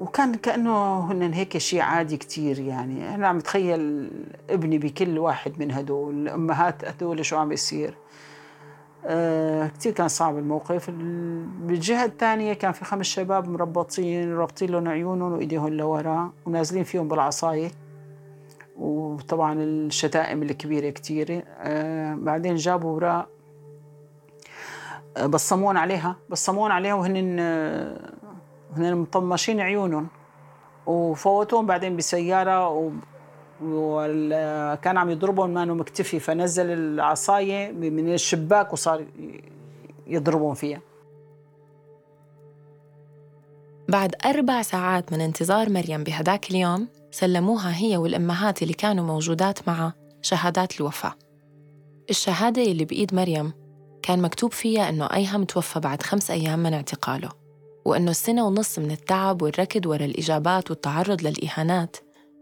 [0.00, 3.14] وكان كأنه هن هيك شيء عادي كتير يعني.
[3.14, 4.10] أنا عم بتخيل
[4.50, 7.94] ابني بكل واحد من هدول الأمهات هدول شو عم بيصير.
[9.04, 10.90] آه كتير كان صعب الموقف.
[11.60, 17.70] بالجهة الثانية كان في خمس شباب مربطين رابطين لهم عيونهم وإيديهم لورا ونازلين فيهم بالعصاية.
[18.78, 21.42] وطبعا الشتائم الكبيرة كتيرة.
[21.58, 23.28] آه بعدين جابوا وراء
[25.16, 26.16] آه، بصمون عليها.
[26.30, 28.12] بصمون عليها وهن آه،
[28.76, 30.06] هن مطمشين عيونهم
[30.86, 32.90] وفوتوهم بعدين بسيارة و
[33.62, 36.18] وكان عم يضربهم ما مكتفي.
[36.18, 39.04] فنزل العصاية من الشباك وصار
[40.06, 40.80] يضربهم فيها.
[43.88, 49.94] بعد أربع ساعات من انتظار مريم بهداك اليوم سلموها هي والأمهات اللي كانوا موجودات معها
[50.22, 51.14] شهادات الوفاة.
[52.10, 53.52] الشهادة اللي بإيد مريم
[54.02, 57.32] كان مكتوب فيها إنه أيهم توفى بعد خمس أيام من اعتقاله
[57.84, 61.96] وإنه السنة ونص من التعب والركض ورا الإجابات والتعرض للإهانات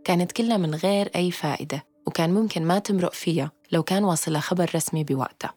[0.04, 4.70] كانت كلها من غير أي فائدة وكان ممكن ما تمرق فيها لو كان واصلها خبر
[4.74, 5.54] رسمي بوقتها.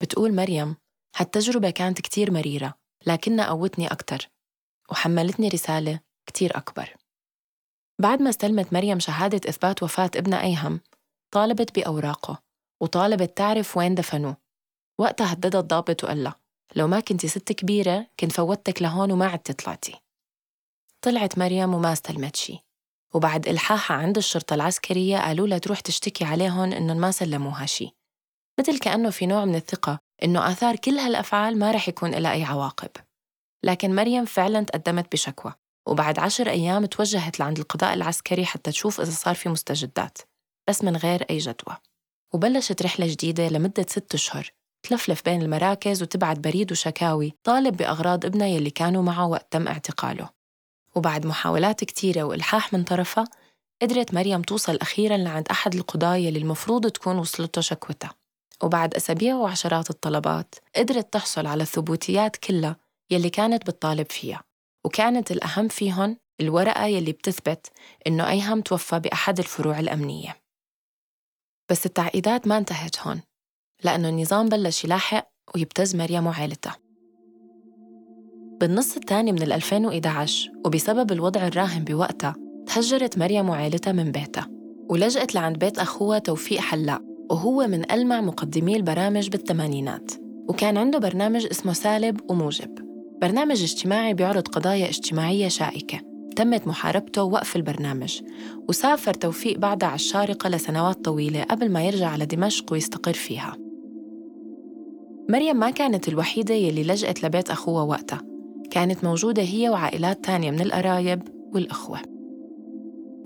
[0.00, 0.76] بتقول مريم
[1.16, 2.74] هالتجربة كانت كتير مريرة
[3.06, 4.30] لكنها قوتني أكتر
[4.90, 7.03] وحملتني رسالة كتير أكبر.
[8.00, 10.80] بعد ما استلمت مريم شهادة إثبات وفاة ابنها أيهم
[11.34, 12.42] طالبت بأوراقه
[12.82, 14.36] وطالبت تعرف وين دفنوه.
[15.00, 16.34] وقتها هددها الضابط وقال لها
[16.76, 20.00] لو ما كنتي ست كبيرة كنت فوتك لهون وما عدت طلعتي.
[21.02, 22.58] طلعت مريم وما استلمت شي
[23.14, 27.90] وبعد إلحاحها عند الشرطة العسكرية قالوا لها تروح تشتكي عليهم إنهم ما سلموها شي
[28.60, 32.44] مثل كأنه في نوع من الثقة إنه آثار كل هالأفعال ما رح يكون لها أي
[32.44, 32.90] عواقب.
[33.64, 35.54] لكن مريم فعلا تقدمت بشكوى.
[35.86, 40.18] وبعد عشر أيام توجهت لعند القضاء العسكري حتى تشوف إذا صار في مستجدات
[40.68, 41.76] بس من غير أي جدوى.
[42.32, 44.50] وبلشت رحلة جديدة لمدة ست أشهر
[44.82, 50.28] تلفلف بين المراكز وتبعت بريد وشكاوي طالب بأغراض ابنها يلي كانوا معه وقت تم اعتقاله.
[50.94, 53.24] وبعد محاولات كتيرة وإلحاح من طرفها
[53.82, 58.14] قدرت مريم توصل أخيراً لعند أحد القضاة يلي المفروض تكون وصلته شكوتها.
[58.62, 62.76] وبعد أسابيع وعشرات الطلبات قدرت تحصل على الثبوتيات كلها
[63.10, 64.42] يلي كانت بتطالب فيها.
[64.84, 67.66] وكانت الأهم فيهن الورقة يلي بتثبت
[68.06, 70.36] إنه أيهم توفى بأحد الفروع الأمنية.
[71.70, 73.22] بس التعقيدات ما انتهت هون
[73.84, 76.76] لأنه النظام بلش يلاحق ويبتز مريم وعائلتها
[78.60, 84.48] بالنص الثاني من 2011 وبسبب الوضع الراهن بوقتها تهجرت مريم وعائلتها من بيتها
[84.88, 90.10] ولجأت لعند بيت أخوها توفيق حلاق وهو من ألمع مقدمي البرامج بالثمانينات
[90.48, 92.83] وكان عنده برنامج اسمه سالب وموجب.
[93.22, 96.00] برنامج اجتماعي بيعرض قضايا اجتماعية شائكة.
[96.36, 98.20] تمت محاربته ووقف البرنامج
[98.68, 103.56] وسافر توفيق بعدها على الشارقة لسنوات طويلة قبل ما يرجع على دمشق ويستقر فيها.
[105.30, 108.22] مريم ما كانت الوحيدة يلي لجأت لبيت أخوها وقتها.
[108.70, 111.22] كانت موجودة هي وعائلات تانية من القرايب
[111.54, 111.98] والأخوة.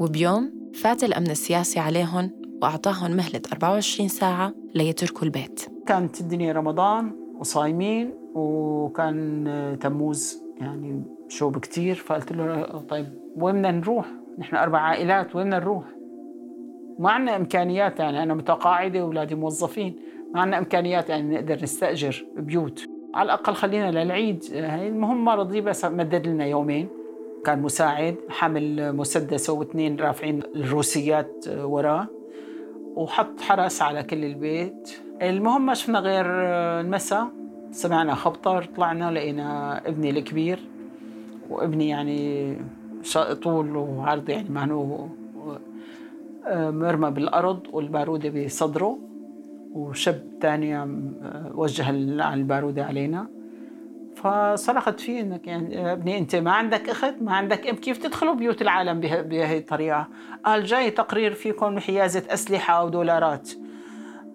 [0.00, 2.30] وبيوم فات الأمن السياسي عليهم
[2.62, 5.60] وأعطاهم مهلة 24 ساعة ليتركوا البيت.
[5.86, 11.94] كانت الدنيا رمضان وصايمين وكان تموز يعني شوب كتير.
[11.94, 14.06] فقلت له طيب وين بدنا نروح؟
[14.38, 15.84] نحن أربع عائلات وين بدنا نروح؟
[16.98, 19.96] ما عندنا إمكانيات يعني أنا متقاعدة وأولادي موظفين.
[20.34, 22.86] ما عندنا إمكانيات يعني نقدر نستأجر بيوت.
[23.14, 24.44] على الأقل خلينا للعيد.
[24.52, 26.88] هي المهم ما رضي بس مدد لنا يومين.
[27.44, 32.06] كان مساعد حامل مسدس واثنين رافعين الروسيات وراه.
[32.98, 34.98] وحط حرس على كل البيت.
[35.22, 36.26] المهم ما شفنا غير
[36.80, 37.28] المساء
[37.70, 40.58] سمعنا خبطر طلعنا لقينا ابني الكبير.
[41.50, 42.56] وابني يعني
[43.42, 45.06] طول وعرض يعني ما هو
[46.52, 48.98] مرمى بالأرض والبارودة بصدره.
[49.72, 50.86] وشاب تاني
[51.54, 51.90] وجه
[52.34, 53.26] البارودة علينا.
[54.22, 58.62] فصرخت فيه إنك يعني ابني أنت ما عندك أخت ما عندك ام كيف تدخلوا بيوت
[58.62, 60.08] العالم بهي الطريقة؟
[60.44, 63.50] قال جاي تقرير فيكم حيازة أسلحة ودولارات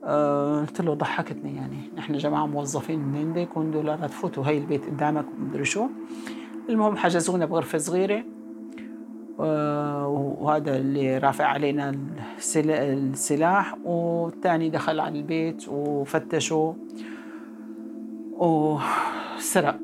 [0.04, 1.78] أه قلت له ضحكتني يعني.
[1.98, 5.88] نحن جماعة موظفين منين بده يكون دولارات؟ فوتوا هي البيت قدامك مدري شو.
[6.70, 8.24] المهم حجزونا بغرفة صغيرة.
[9.40, 10.08] أه
[10.40, 11.96] وهذا اللي رافع علينا
[12.58, 13.78] السلاح.
[13.84, 16.74] والثاني دخل على البيت وفتشوا.
[19.44, 19.80] وسرق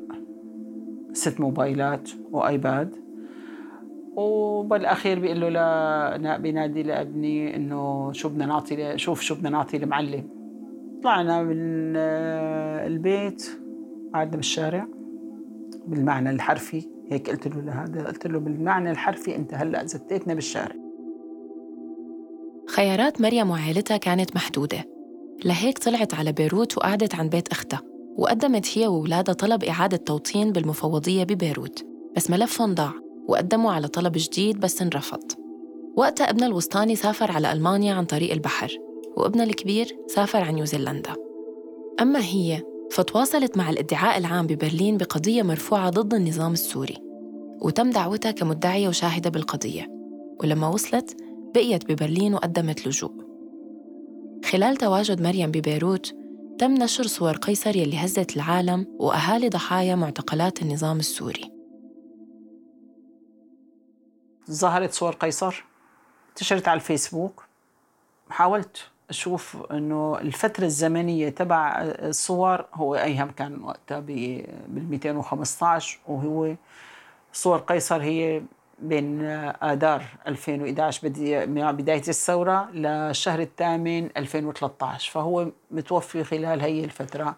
[1.12, 2.96] ست موبايلات وآيباد.
[4.16, 10.28] وبالأخير بيقول له لا بينادي لابني إنه شو بدنا نعطي شوف شو بدنا نعطي المعلم
[11.02, 11.96] طلعنا من
[12.86, 13.50] البيت
[14.14, 14.86] قعدنا بالشارع
[15.86, 16.88] بالمعنى الحرفي.
[17.10, 20.76] هيك قلت له لهذا قلت له بالمعنى الحرفي أنت هلأ زتيتنا بالشارع.
[22.68, 24.84] خيارات مريم وعائلتها كانت محدودة.
[25.44, 27.89] لهيك طلعت على بيروت وقعدت عند بيت أختها.
[28.16, 32.92] وقدمت هي وولادها طلب إعادة توطين بالمفوضية ببيروت بس ملفهم ضاع
[33.28, 35.32] وقدموا على طلب جديد بس انرفض.
[35.96, 38.78] وقتها ابنها الوسطاني سافر على ألمانيا عن طريق البحر
[39.16, 41.14] وابنها الكبير سافر عن نيوزيلندا.
[42.00, 46.96] أما هي فتواصلت مع الادعاء العام ببرلين بقضية مرفوعة ضد النظام السوري.
[47.62, 49.90] وتم دعوتها كمدعية وشاهدة بالقضية.
[50.40, 51.16] ولما وصلت
[51.54, 53.12] بقيت ببرلين وقدمت لجوء.
[54.44, 56.14] خلال تواجد مريم ببيروت
[56.60, 61.52] تم نشر صور قيصر يلي هزت العالم وأهالي ضحايا معتقلات النظام السوري.
[64.50, 65.64] ظهرت صور قيصر؟
[66.30, 67.44] انتشرت على الفيسبوك؟
[68.30, 76.54] حاولت أشوف إنه الفترة الزمنية تبع الصور هو أيهم كان وقتها بال 215 وهو
[77.32, 78.42] صور قيصر هي
[78.82, 79.24] بين
[79.62, 81.08] آذار 2011
[81.72, 87.36] بداية الثورة للشهر الثامن 2013 فهو متوفي خلال هي الفترة.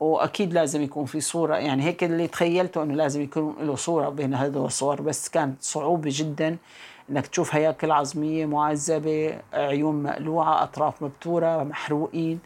[0.00, 4.34] وأكيد لازم يكون في صورة يعني هيك اللي تخيلته إنه لازم يكون له صورة بين
[4.34, 6.56] هذول الصور بس كانت صعوبة جدا
[7.10, 12.40] إنك تشوف هياكل عظمية معذبة عيون مقلوعة أطراف مبتورة محروقين.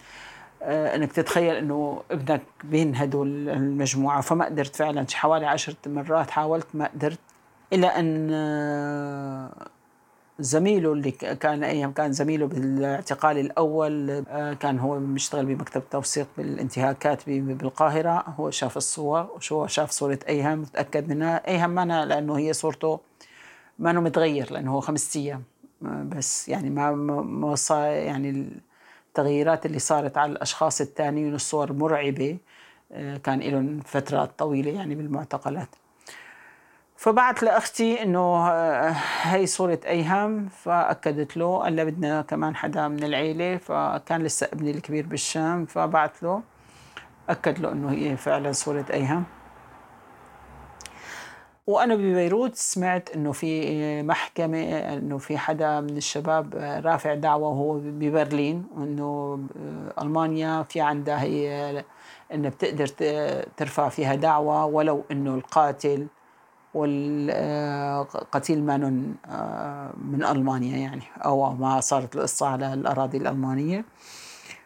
[0.62, 6.66] آه، إنك تتخيل إنه ابنك بين هدول المجموعة فما قدرت فعلا حوالي عشرة مرات حاولت
[6.74, 7.18] ما قدرت.
[7.72, 9.68] إلى أن آه،
[10.38, 17.28] زميله اللي كان أيام كان زميله بالاعتقال الأول آه، كان هو بيشتغل بمكتب توثيق بالانتهاكات
[17.30, 18.24] بالقاهرة.
[18.38, 21.49] هو شاف الصور وشو شاف صورة ايهم تأكد منها.
[21.49, 23.01] ايهم ما لأنه هي صورته
[23.78, 25.42] ما إنه متغير لأنه هو خمس أيام.
[25.86, 26.92] آه، بس يعني ما
[27.22, 28.49] ما يعني
[29.09, 32.38] التغييرات اللي صارت على الأشخاص الثانيين الصور مرعبة.
[33.24, 35.68] كان لهم فترات طويلة يعني بالمعتقلات.
[37.01, 43.05] فبعت لأختي إنه آه، هي صورة ايهم فأكدت له قال لها بدنا كمان حدا من
[43.05, 46.42] العيلة فكان لسه ابني الكبير بالشام فبعت له
[47.28, 49.24] أكد له إنه هي فعلا صورة أيهم
[51.66, 58.66] وأنا ببيروت سمعت إنه في محكمة إنه في حدا من الشباب رافع دعوة وهو ببرلين
[58.76, 59.40] وإنه
[60.03, 61.84] ألمانيا في عندها هي
[62.34, 62.86] إنها بتقدر
[63.57, 66.07] ترفع فيها دعوة ولو إنه القاتل
[66.75, 68.77] والقتيل ما
[70.05, 73.85] من ألمانيا يعني أو ما صارت القصة على الأراضي الألمانية.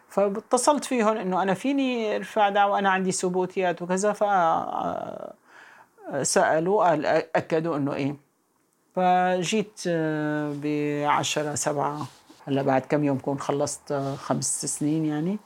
[0.09, 4.23] فاتصلت فيهم إنه أنا فيني ارفع دعوة أنا عندي ثبوتيات وكذا ف
[6.21, 8.15] سألوا قال أكدوا إنه إيه.
[8.95, 9.81] فجيت
[10.63, 12.07] بعشرة سبعة
[12.47, 15.37] هلأ بعد كم يوم كون خلصت خمس سنين يعني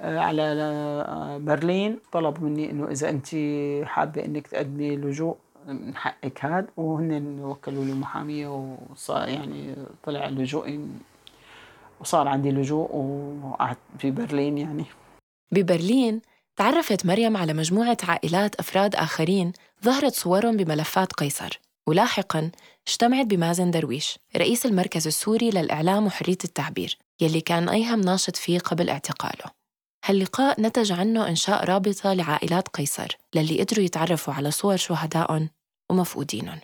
[0.00, 0.54] على
[1.42, 1.98] برلين.
[2.12, 3.26] طلب مني إنه إذا انت
[3.88, 5.36] حابة إنك تقدمي لجوء
[5.72, 10.80] من حقك هاد وهن وكلوا لي محاميه وصار يعني طلع لجوئي
[12.00, 12.96] وصار عندي لجوء
[13.44, 14.84] وقعدت في برلين يعني.
[15.52, 16.20] ببرلين
[16.56, 19.52] تعرفت مريم على مجموعة عائلات أفراد آخرين
[19.84, 22.50] ظهرت صورهم بملفات قيصر ولاحقاً
[22.88, 28.90] اجتمعت بمازن درويش رئيس المركز السوري للإعلام وحرية التعبير يلي كان أيهم ناشط فيه قبل
[28.90, 29.50] اعتقاله.
[30.04, 35.48] هاللقاء نتج عنه إنشاء رابطة لعائلات قيصر للي قدروا يتعرفوا على صور شهدائهم
[35.90, 36.60] ومفقودينهم.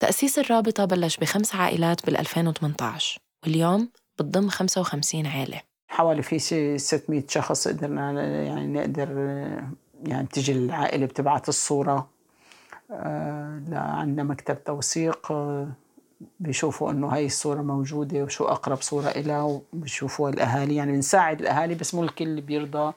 [0.00, 7.24] تأسيس الرابطة بلش بخمس عائلات بال 2018 واليوم بتضم 55 عائلة حوالي في شيء 600
[7.28, 9.08] شخص قدرنا يعني نقدر
[10.06, 12.08] يعني تجي العائلة بتبعت الصورة
[12.90, 15.68] آه، عندنا مكتب توثيق آه،
[16.40, 20.74] بيشوفوا إنه هاي الصورة موجودة وشو أقرب صورة إلها وبيشوفوا الأهالي.
[20.74, 22.92] يعني بنساعد الأهالي بس مو الكل بيرضى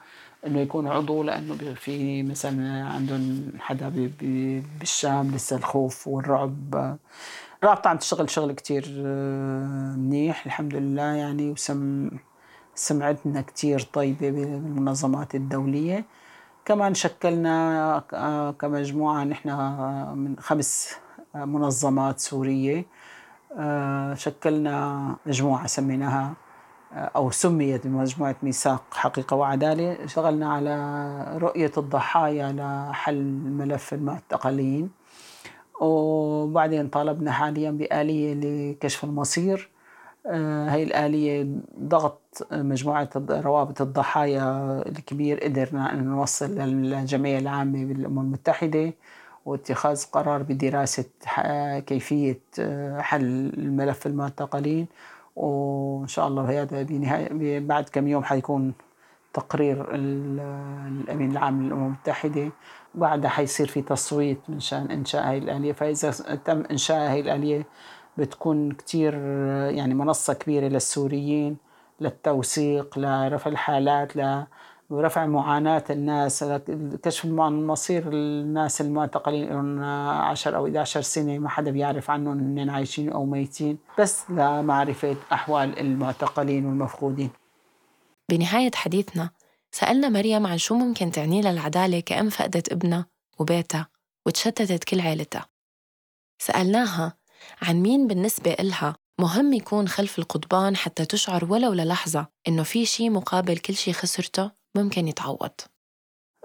[0.48, 4.12] إنه يكون عضو لأنه في مثلا عندهم حدا
[4.80, 6.98] بالشام لسه الخوف والرعب.
[7.64, 12.10] رابطة عم تشتغل شغل كتير آه، منيح الحمد لله يعني وسم
[12.76, 16.06] سمعتنا كتير طيبة بالمنظمات الدولية.
[16.66, 19.50] كمان شكلنا آه، كمجموعة نحن
[20.18, 20.96] من خمس
[21.36, 22.86] منظمات سورية
[23.58, 26.36] آه، شكلنا مجموعة سميناها آه،
[26.94, 34.89] أو سميت بمجموعة ميثاق حقيقة وعدالة اشتغلنا على رؤية الضحايا لحل ملف المعتقلين.
[35.82, 39.70] وبعدين طالبنا حاليا بآلية لكشف المصير.
[40.28, 41.48] آه، هاي الآلية
[41.80, 44.44] ضغط مجموعة روابط الضحايا
[44.88, 48.94] الكبير قدرنا أن نوصل للجمعية العامة بالأمم المتحدة
[49.46, 51.06] واتخاذ قرار بدراسة
[51.80, 54.88] كيفية آه، حل الملف المعتقلين.
[55.36, 58.73] وإن شاء الله هذا بنهاية بعد كم يوم حيكون
[59.34, 62.49] تقرير الأمين العام للأمم المتحدة
[62.95, 65.73] بعدها حيصير في تصويت من شأن إنشاء هاي الآلية.
[65.73, 66.11] فإذا
[66.45, 67.65] تم إنشاء هاي الآلية
[68.17, 69.13] بتكون كتير
[69.69, 71.57] يعني منصة كبيرة للسوريين
[72.01, 74.15] للتوثيق لرفع الحالات
[74.92, 76.44] ورفع معاناة الناس
[77.04, 83.10] كشف مصير الناس المعتقلين لهم 10 أو 11 سنة ما حدا بيعرف عنهم إنهم عايشين
[83.10, 83.78] أو ميتين.
[84.00, 87.30] بس لمعرفة أحوال المعتقلين والمفقودين.
[88.30, 89.30] بنهاية حديثنا
[89.72, 93.06] سألنا مريم عن شو ممكن تعني لها العدالة كأم فقدت ابنها
[93.39, 93.88] وبيتها
[94.26, 95.46] وتشتتت كل عيلتها.
[96.39, 97.18] سألناها
[97.62, 103.10] عن مين بالنسبة إلها مهم يكون خلف القضبان حتى تشعر ولو للحظة إنه في شي
[103.10, 105.51] مقابل كل شي خسرته؟ ممكن يتعوض؟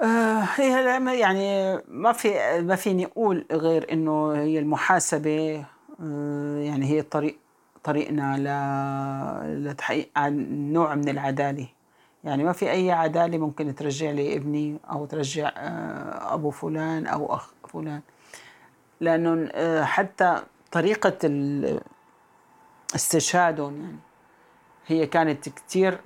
[0.02, 5.64] آه هي يعني ما في ما فيني أقول غير إنه هي المحاسبة
[6.00, 7.38] آه يعني هي طريق
[7.84, 8.36] طريقنا
[9.46, 10.10] لتحقيق
[10.72, 11.68] نوع من العدالة
[12.24, 17.34] يعني ما في أي عدالة ممكن ترجع لي ابني أو ترجع آه أبو فلان أو
[17.34, 18.00] أخ فلان
[19.00, 19.50] لأنه
[19.84, 21.18] حتى طريقة
[22.94, 23.98] استشهادهم يعني
[24.86, 26.00] هي كانت كثير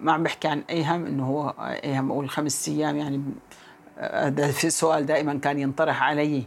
[0.00, 3.22] ما عم بحكي عن أيهم إنه هو أيهم أقول خمس أيام يعني
[3.98, 6.44] هذا في سؤال دائما كان ينطرح علي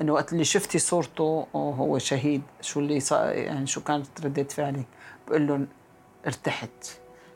[0.00, 3.02] إنه وقت اللي شفتي صورته هو شهيد شو اللي
[3.32, 4.86] يعني شو كانت ردة فعلك؟
[5.28, 5.68] بقول لهم
[6.26, 6.70] ارتحت.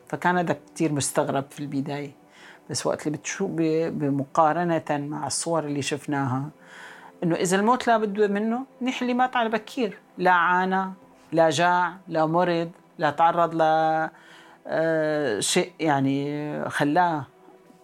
[0.07, 2.11] فكان هذا كثير مستغرب في البداية.
[2.69, 6.49] بس وقت اللي بتشوف بمقارنة مع الصور اللي شفناها
[7.23, 9.99] إنه إذا الموت لا بده منه منيح اللي مات على بكير.
[10.17, 10.91] لا عانى
[11.31, 14.11] لا جاع لا مرض لا تعرض ل آه،
[15.39, 17.27] شيء يعني خلاه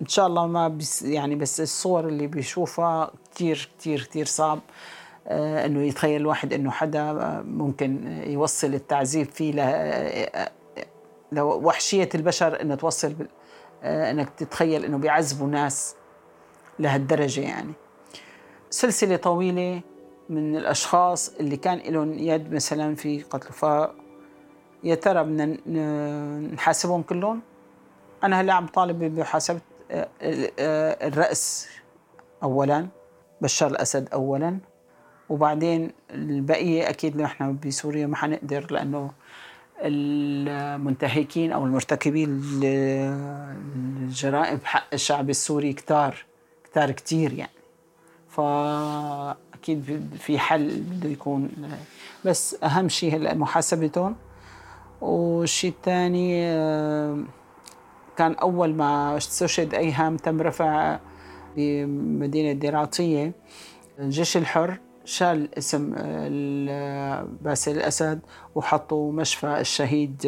[0.01, 4.59] إن شاء الله ما بس يعني بس الصور اللي بيشوفها كثير كثير كثير صعب.
[5.27, 7.13] آه، إنه يتخيل الواحد إنه حدا
[7.45, 9.51] ممكن يوصل التعذيب فيه
[11.31, 13.13] لوحشيه البشر انه توصل
[13.83, 15.95] آه، إنك تتخيل إنه بيعذبوا ناس
[16.79, 17.73] لهالدرجة يعني.
[18.69, 19.81] سلسلة طويلة
[20.29, 23.51] من الأشخاص اللي كان لهم يد مثلا في قتل
[24.83, 25.45] يا ترى بدنا
[26.53, 27.41] نحاسبهم كلهم؟
[28.23, 29.59] أنا هلا عم طالب بمحاسبة
[31.01, 31.67] الرأس
[32.43, 32.87] أولا
[33.41, 34.57] بشار الأسد أولا
[35.29, 39.11] وبعدين البقية أكيد نحن بسوريا ما حنقدر لأنه
[39.81, 42.41] المنتهكين أو المرتكبين
[44.01, 46.25] الجرائم بحق الشعب السوري كتار
[46.63, 47.51] كتار كتير يعني.
[48.29, 51.51] فأكيد في حل بده يكون.
[52.25, 54.15] بس أهم شيء هلا محاسبتهم
[55.01, 56.43] والشيء الثاني
[58.17, 60.99] كان أول ما استشهد أيهم تم رفع
[61.57, 63.33] بمدينة ديراتية.
[63.99, 65.93] الجيش الحر شال اسم
[67.41, 68.19] باسل الأسد
[68.55, 70.21] وحطوا مشفى الشهيد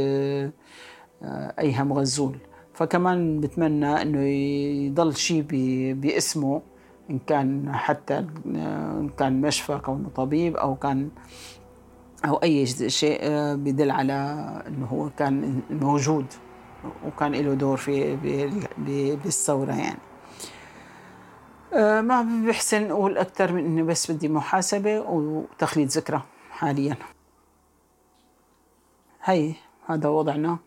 [1.59, 2.37] أيهم غزول.
[2.73, 4.19] فكمان بتمنى إنه
[4.87, 5.45] يضل شيء
[5.93, 6.61] باسمه
[7.09, 11.09] إن كان حتى إن كان مشفى كونه طبيب أو كان
[12.25, 13.19] أو أي شيء
[13.55, 14.13] بدل على
[14.67, 16.25] إنه هو كان موجود
[17.05, 18.15] وكان له دور في
[19.23, 19.99] بالثورة يعني.
[21.73, 26.21] آه، ما بحسن أقول أكثر من إني بس بدي محاسبة وتخليد ذكرى
[26.51, 26.95] حاليا.
[29.23, 29.53] هي
[29.85, 30.57] هذا وضعنا.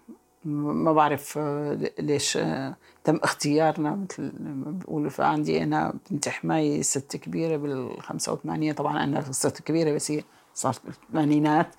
[0.44, 3.90] ما بعرف آه، ليش آه، تم اختيارنا.
[3.90, 9.92] مثل ما بقولوا فعندي أنا بنت حماية ست كبيرة بال 85 طبعا أنا صرت كبيرة
[9.92, 10.24] بس هي
[10.56, 11.74] صارت بالثمانينات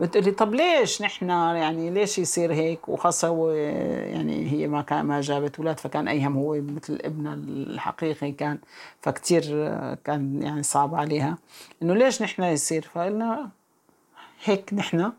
[0.00, 5.58] بتقولي طب ليش نحن يعني ليش يصير هيك؟ وخاصة يعني هي ما كان ما جابت
[5.58, 8.58] أولاد فكان أيهم هو مثل ابنها الحقيقي كان
[9.00, 11.38] فكتير كان يعني صعب عليها.
[11.82, 13.50] إنه ليش نحن يصير؟ فقلنا
[14.44, 15.12] هيك نحن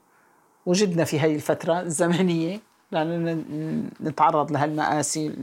[0.66, 2.60] وجدنا في هاي الفترة الزمنية
[2.92, 5.36] لأن نتعرض لهالمآسي.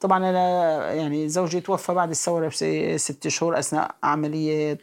[0.00, 4.78] طبعا أنا يعني زوجي توفى بعد الثورة بست شهور أثناء عملية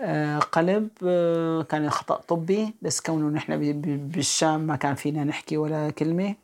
[0.00, 5.90] آه، قلب آه، كان خطأ طبي بس كونه نحن بالشام ما كان فينا نحكي ولا
[5.90, 6.34] كلمة.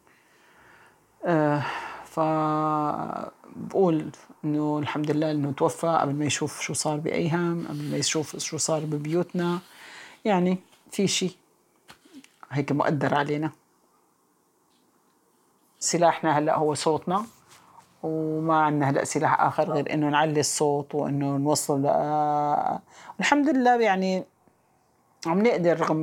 [1.25, 1.63] آه،
[2.05, 4.11] فبقول
[4.45, 8.57] إنه الحمد لله إنه توفى قبل ما يشوف شو صار بايهم قبل ما يشوف شو
[8.57, 9.59] صار ببيوتنا.
[10.25, 10.59] يعني
[10.91, 11.33] في شيء
[12.51, 13.51] هيك مؤدر علينا.
[15.81, 17.25] سلاحنا هلأ هو صوتنا
[18.03, 21.87] وما عندنا هلأ سلاح آخر غير إنه نعلي الصوت وإنه نوصل
[23.21, 24.25] الحمد لله يعني
[25.27, 25.97] عم نقدر رغم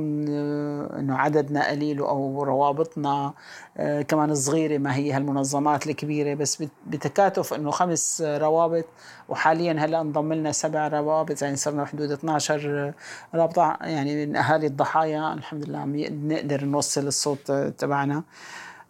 [0.98, 3.34] إنه عددنا قليل أو روابطنا
[3.76, 8.84] آه، كمان صغيره ما هي هالمنظمات الكبيرة بس بتكاتف إنه خمس روابط
[9.28, 12.92] وحاليا هلأ انضم لنا سبع روابط يعني صرنا حدود 12
[13.34, 15.96] رابطة يعني من أهالي الضحايا الحمد لله عم
[16.32, 18.22] نقدر نوصل الصوت تبعنا.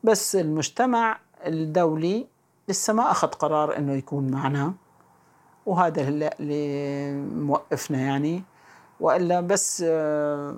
[0.05, 2.26] بس المجتمع الدولي
[2.68, 4.74] لسه ما أخذ قرار إنه يكون معنا
[5.66, 8.42] وهذا اللي موقفنا يعني.
[9.01, 10.55] وإلا بس آه،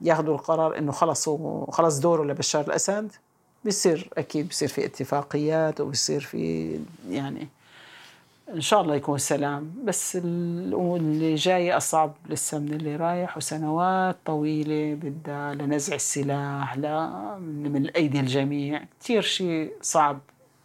[0.00, 1.28] ياخذوا القرار إنه خلص
[1.70, 3.12] خلص دوره لبشار الأسد.
[3.64, 6.72] بيصير أكيد بيصير في اتفاقيات وبيصير في
[7.08, 7.48] يعني
[8.54, 9.74] إن شاء الله يكون سلام.
[9.84, 17.86] بس اللي جاي أصعب لسه من اللي رايح وسنوات طويلة بدها لنزع السلاح لا من
[17.90, 18.84] ايدي الجميع.
[19.00, 20.18] كثير شيء صعب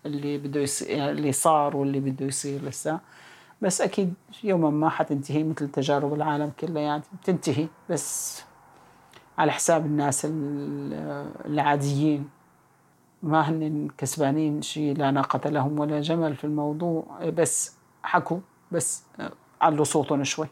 [0.06, 3.00] اللي بده يصير اللي صار واللي بده يصير لسه.
[3.62, 4.14] بس أكيد
[4.44, 7.68] يوما ما حتنتهي مثل تجارب العالم كلها يعني بتنتهي.
[7.90, 8.42] بس
[9.38, 10.28] على حساب الناس
[11.46, 12.30] العاديين.
[13.24, 17.30] ما هن كسبانين شيء لا ناقة لهم ولا جمل في الموضوع.
[17.30, 18.40] بس حكوا
[18.72, 19.04] بس
[19.62, 20.48] علوا صوتهم شوي.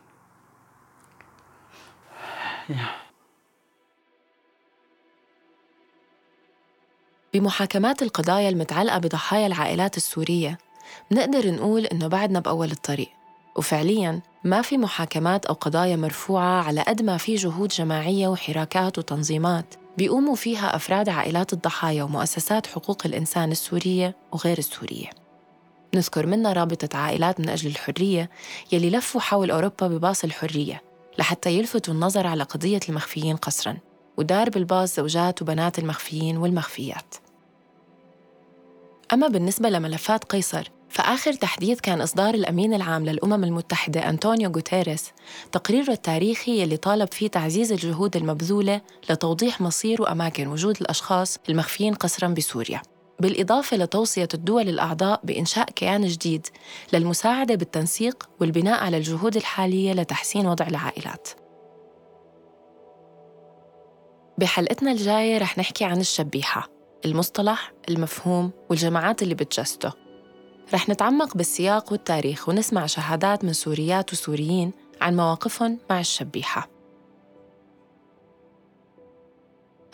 [7.34, 10.57] بمحاكمات القضايا المتعلقة بضحايا العائلات السورية
[11.11, 13.09] منقدر نقول إنه بعدنا بأول الطريق.
[13.55, 19.76] وفعلياً ما في محاكمات أو قضايا مرفوعة على قد ما في جهود جماعية وحراكات وتنظيمات.
[19.99, 25.09] بيقوموا فيها أفراد عائلات الضحايا ومؤسسات حقوق الإنسان السورية وغير السورية.
[25.95, 28.29] نذكر منا رابطة عائلات من أجل الحرية
[28.71, 30.81] يلي لفوا حول أوروبا بباص الحرية
[31.19, 33.77] لحتى يلفتوا النظر على قضية المخفيين قسراً
[34.17, 37.15] ودار بالباص زوجات وبنات المخفيين والمخفيات.
[39.13, 45.11] أما بالنسبة لملفات قيصر فآخر تحديث كان إصدار الأمين العام للأمم المتحدة أنطونيو غوتيريس
[45.51, 52.27] تقريره التاريخي يلي طالب فيه تعزيز الجهود المبذولة لتوضيح مصير وأماكن وجود الأشخاص المخفيين قسرا
[52.27, 52.81] بسوريا
[53.19, 56.47] بالإضافة لتوصية الدول الأعضاء بإنشاء كيان جديد
[56.93, 61.29] للمساعدة بالتنسيق والبناء على الجهود الحالية لتحسين وضع العائلات.
[64.37, 66.69] بحلقتنا الجاية رح نحكي عن الشبيحة
[67.05, 70.09] المصطلح، المفهوم والجماعات اللي بتجسده.
[70.74, 76.70] رح نتعمق بالسياق والتاريخ ونسمع شهادات من سوريات وسوريين عن مواقفهم مع الشبيحة.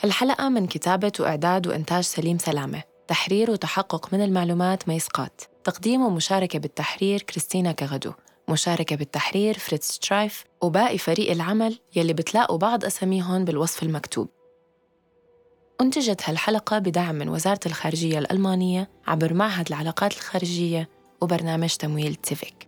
[0.03, 2.83] الحلقة من كتابة وإعداد وإنتاج سليم سلامة.
[3.07, 5.41] تحرير وتحقق من المعلومات ميسقات.
[5.63, 8.11] تقديم ومشاركة بالتحرير كريستينا كغدو.
[8.49, 14.34] مشاركة بالتحرير فريتز سترايف وباقي فريق العمل يلي بتلاقوا بعض أساميهم بالوصف المكتوب.
[15.81, 20.89] أنتجت هالحلقة بدعم من وزارة الخارجية الألمانية عبر معهد العلاقات الخارجية
[21.21, 22.67] وبرنامج تمويل zivik.